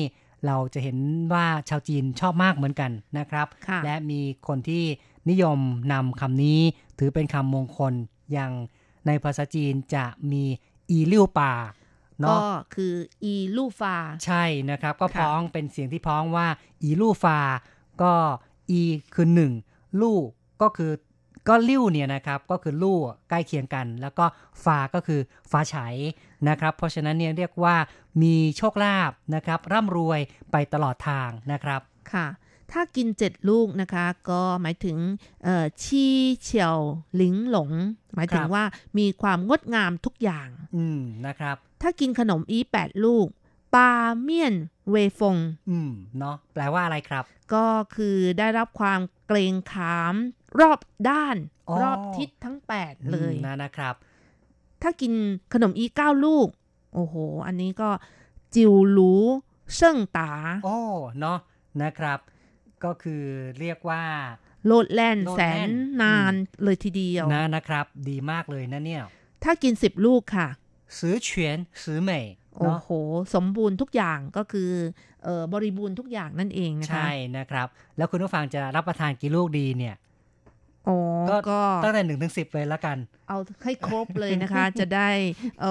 [0.46, 0.98] เราจะเห็น
[1.32, 4.84] ว่าชาวจีนชอบมากเหมือนกันนะครับค่ะและมีคนที่
[5.30, 5.58] นิยม
[5.92, 6.60] นำคำนี้
[6.98, 7.92] ถือเป็นคำมงคล
[8.32, 8.52] อย่าง
[9.06, 10.44] ในภาษาจีนจะมี
[10.90, 11.52] อีลิ่วป่า
[12.18, 12.40] ก็เนาะ
[12.74, 12.94] คือ
[13.24, 16.46] อีลู่ฟา ใช่นะครับ ก็ค่ะพ้องเป็นเสียงที่พ้องว่า
[16.82, 17.38] อีลู่ฟา
[18.02, 18.12] ก็
[18.70, 18.80] อี
[19.14, 19.52] คือหนึ่ง
[20.00, 20.18] ลู่
[20.62, 20.92] ก็คือ
[21.48, 22.98] ก็ลิ่วเนี่ยนะครับก็คือลู่
[23.28, 24.24] ใกล้เคียงกัน แล้วก็
[24.64, 25.94] ฟาก็คือฟ้าฉาย
[26.48, 27.76] นะครับ เพราะฉะนั้นเนี่ยเรียกว่า
[28.22, 30.20] มีโชคลาภนะครับ ร่ำรวย
[30.52, 31.80] ไปตลอดทางนะครับ
[32.12, 32.26] ค่ะ
[32.72, 34.98] ถ้ากินเจ็ดลูกนะคะ ก็หมายถึง
[35.44, 36.04] เอ่อชี
[36.42, 36.78] เฉียว
[37.16, 37.70] หลิงหลง
[38.14, 38.64] หมายถึงครับว่า
[38.98, 43.26] มีความงดงามทุกอย่าง อืมนะครับ ถ้ากินขนมอีแปดลูก
[43.74, 43.90] ปา
[44.20, 44.54] เมี่ยน
[44.90, 45.36] เวฟง
[45.70, 50.14] อืมเนาะแปลว่าอะไรครับ ก็คือได้รับความเกรงขาม
[50.60, 51.36] รอบด้าน
[51.68, 53.94] อ๋อรอบทิศทั้ง 8 เลยอืมนะนะครับ
[54.82, 55.12] ถ้ากิน
[55.54, 56.48] ขนมอีเก้าลูก
[56.94, 57.14] โอ้โห
[57.46, 57.90] อันนี้ก็
[58.54, 59.12] จิวหลู
[59.74, 60.30] เชิ่งตา
[60.64, 60.78] โอ้
[61.20, 61.38] เนาะ
[61.82, 62.18] นะครับ
[62.84, 63.22] ก็คือ
[63.58, 64.02] เรียกว่า
[64.66, 66.32] โลดแล่นโลดแสแล่นนนาน
[66.64, 69.02] เลยทีเดียวนะนะครับ ดีมากเลยนะเนี่ย
[69.44, 70.48] ถ้ากิน10ลูกค่ะ
[70.98, 72.20] สือเฉียนสือเหม่
[72.54, 72.90] โอ้เนาะโห
[73.34, 74.70] สมบูรณ์ทุกอย่างก็คือ
[75.24, 77.66] เออบริบูรณ์ทุกอย่างนั่นเองนะคะ ใช่นะครับ
[77.96, 79.96] แล้วคุณผู้ฟังจะรับประทานกี่ลูกดีเนี่ย
[80.84, 80.96] โอ้
[81.30, 82.98] ก็ก็ตั้งแต่หนึ่งถึงสิบเลยละกัน
[83.28, 85.08] เอาให้ครบเลยนะคะ จะได้
[85.62, 85.66] เอ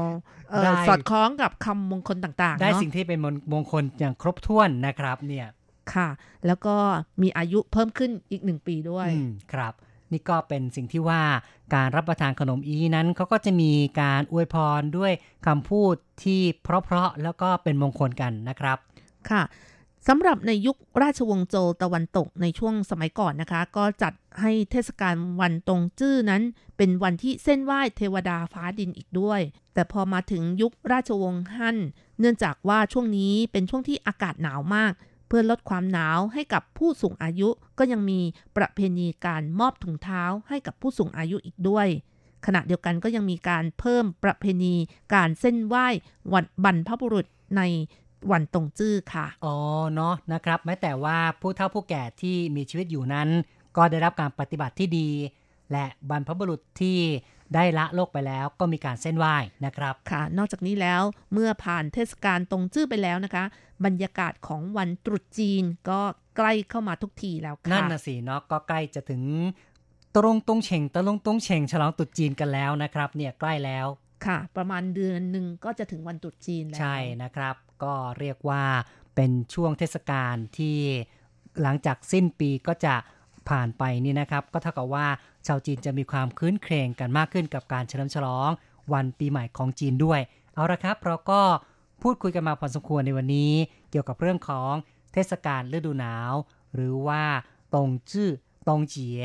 [0.00, 0.04] อ
[0.50, 3.18] เออได้สอดคล้องกับคำมงคลต่างๆ ได้เนาะสิ่งที่เป็น
[3.52, 5.46] มงคลอย่างครบถ้วนนะครับ เนี่ย
[5.94, 6.08] ค่ะ
[6.46, 6.76] แล้วก็
[7.22, 9.74] มีอายุเพิ่มขึ้นอีกหนึ่งปีด้วยอืมครับ
[10.12, 11.22] นี่ก็เป็นสิ่งที่ว่า
[11.74, 15.12] การรับประทานขนมอีนั้นเขาก็จะมีการอวยพรด้วย
[15.46, 18.78] คำพูดที่เพราะๆแล้วก็เป็นมงคลกันนะครับ
[19.30, 19.42] ค่ะ
[20.08, 26.42] สำหรับในยุคราชวงศ์โจวตะวันตกในช่วงสมัยก่อนนะคะ ก็จัดให้เทศกาลวันตรงจื้อนั้น
[26.76, 29.40] เป็นวันที่เส้นไหว้เทวดาฟ้าดินอีกด้วย
[29.74, 31.78] แต่พอมาถึงยุคราชวงศ์ฮั่น
[32.20, 34.92] เนื่องจากว่าช่วงนี้เป็นช่วงที่อากาศหนาวมาก
[35.28, 37.48] เพื่อลดความหนาวให้กับผู้สูงอายุ
[37.78, 38.20] ก็ยังมี
[38.56, 41.88] ประเพณีการมอบถุงเท้าให้กับผู้สูงอายุอีกด้วย
[42.46, 44.74] ขณะเดียวกันก็ยังมีการเพิ่มประเพณี
[45.14, 45.86] การเส้นไหว้
[46.32, 47.26] วันบรรพบุรุษ
[47.56, 47.62] ใน
[48.30, 49.54] วันตรงจื้อค่ะ อ๋อ
[49.94, 53.28] เนาะนะครับ แม้แต่ว่าผู้เฒ่าผู้แก่ที่มีชีวิตอยู่นั้น
[53.76, 55.08] ก็ได้รับการปฏิบัติที่ดี
[55.72, 56.98] และบรรพบุรุษที่
[57.54, 59.36] ได้ละโลกไปแล้วก็มีการเส้นไหว้
[59.66, 63.44] นะครับค่ะ นอกจากนี้แล้วเมื่อผ่านเทศกาลตรงจื้อไปแล้วนะคะ
[63.84, 66.00] บรรยากาศของวันตรุษจีนก็
[66.36, 69.22] ใกล้เข้ามาทุกทีแล้วค่ะนั่นนะสิเนาะก็ใกล้จะถึง
[70.16, 73.86] ตรงตรงเฉ่งตะลงตรงเฉ่งฉลองตรุษจีนกันแล้วนะครับเนี่ยใกล้แล้ว
[74.26, 78.64] ค่ะ ประมาณเดือนหนึ่งก็จะถึงวันตรุษจีนแล้วใช่นะครับ ก็เรียกว่า
[79.14, 80.78] เป็นช่วงเทศกาลที่
[81.62, 82.94] หลังจากสิ้นปีก็จะ
[83.48, 85.06] ผ่านไปนี่นะครับ ก็เท่ากับว่า
[85.48, 88.50] ชาวจีนจะมีความคื้นเครงกันมากขึ้นกับการเฉลิมฉลอง
[88.92, 90.20] วันปีใหม่ของจีนด้วย
[90.54, 91.40] เอาละครับ เราก็
[92.02, 93.52] พูดคุยกันมาพอสมควรในวันนี้
[93.90, 94.72] เกี่ยวกับเรื่องของ
[95.12, 96.32] เทศกาลฤดูหนาว
[96.74, 97.22] หรือว่า
[97.74, 98.30] ตงจื้อ
[98.68, 99.22] ตงเจีย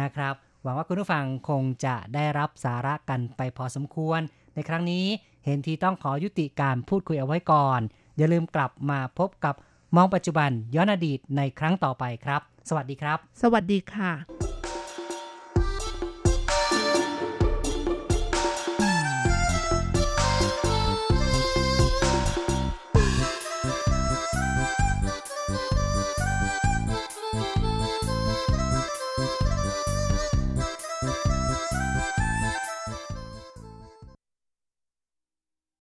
[0.00, 4.20] นะครับ หวังว่าคุณผู้ฟังคงจะได้รับสาระกันไปพอสมควร
[4.54, 5.06] ในครั้งนี้
[5.44, 7.80] เห็นทีต้องขอยุติการพูดคุยเอาไว้ก่อน
[8.16, 9.54] อย่าลืมกลับมาพบกับ
[9.96, 14.47] มองปัจจุบันย้อนอดีตในครั้งต่อไปครับ สวัสดีครับ สวัสดีค่ะ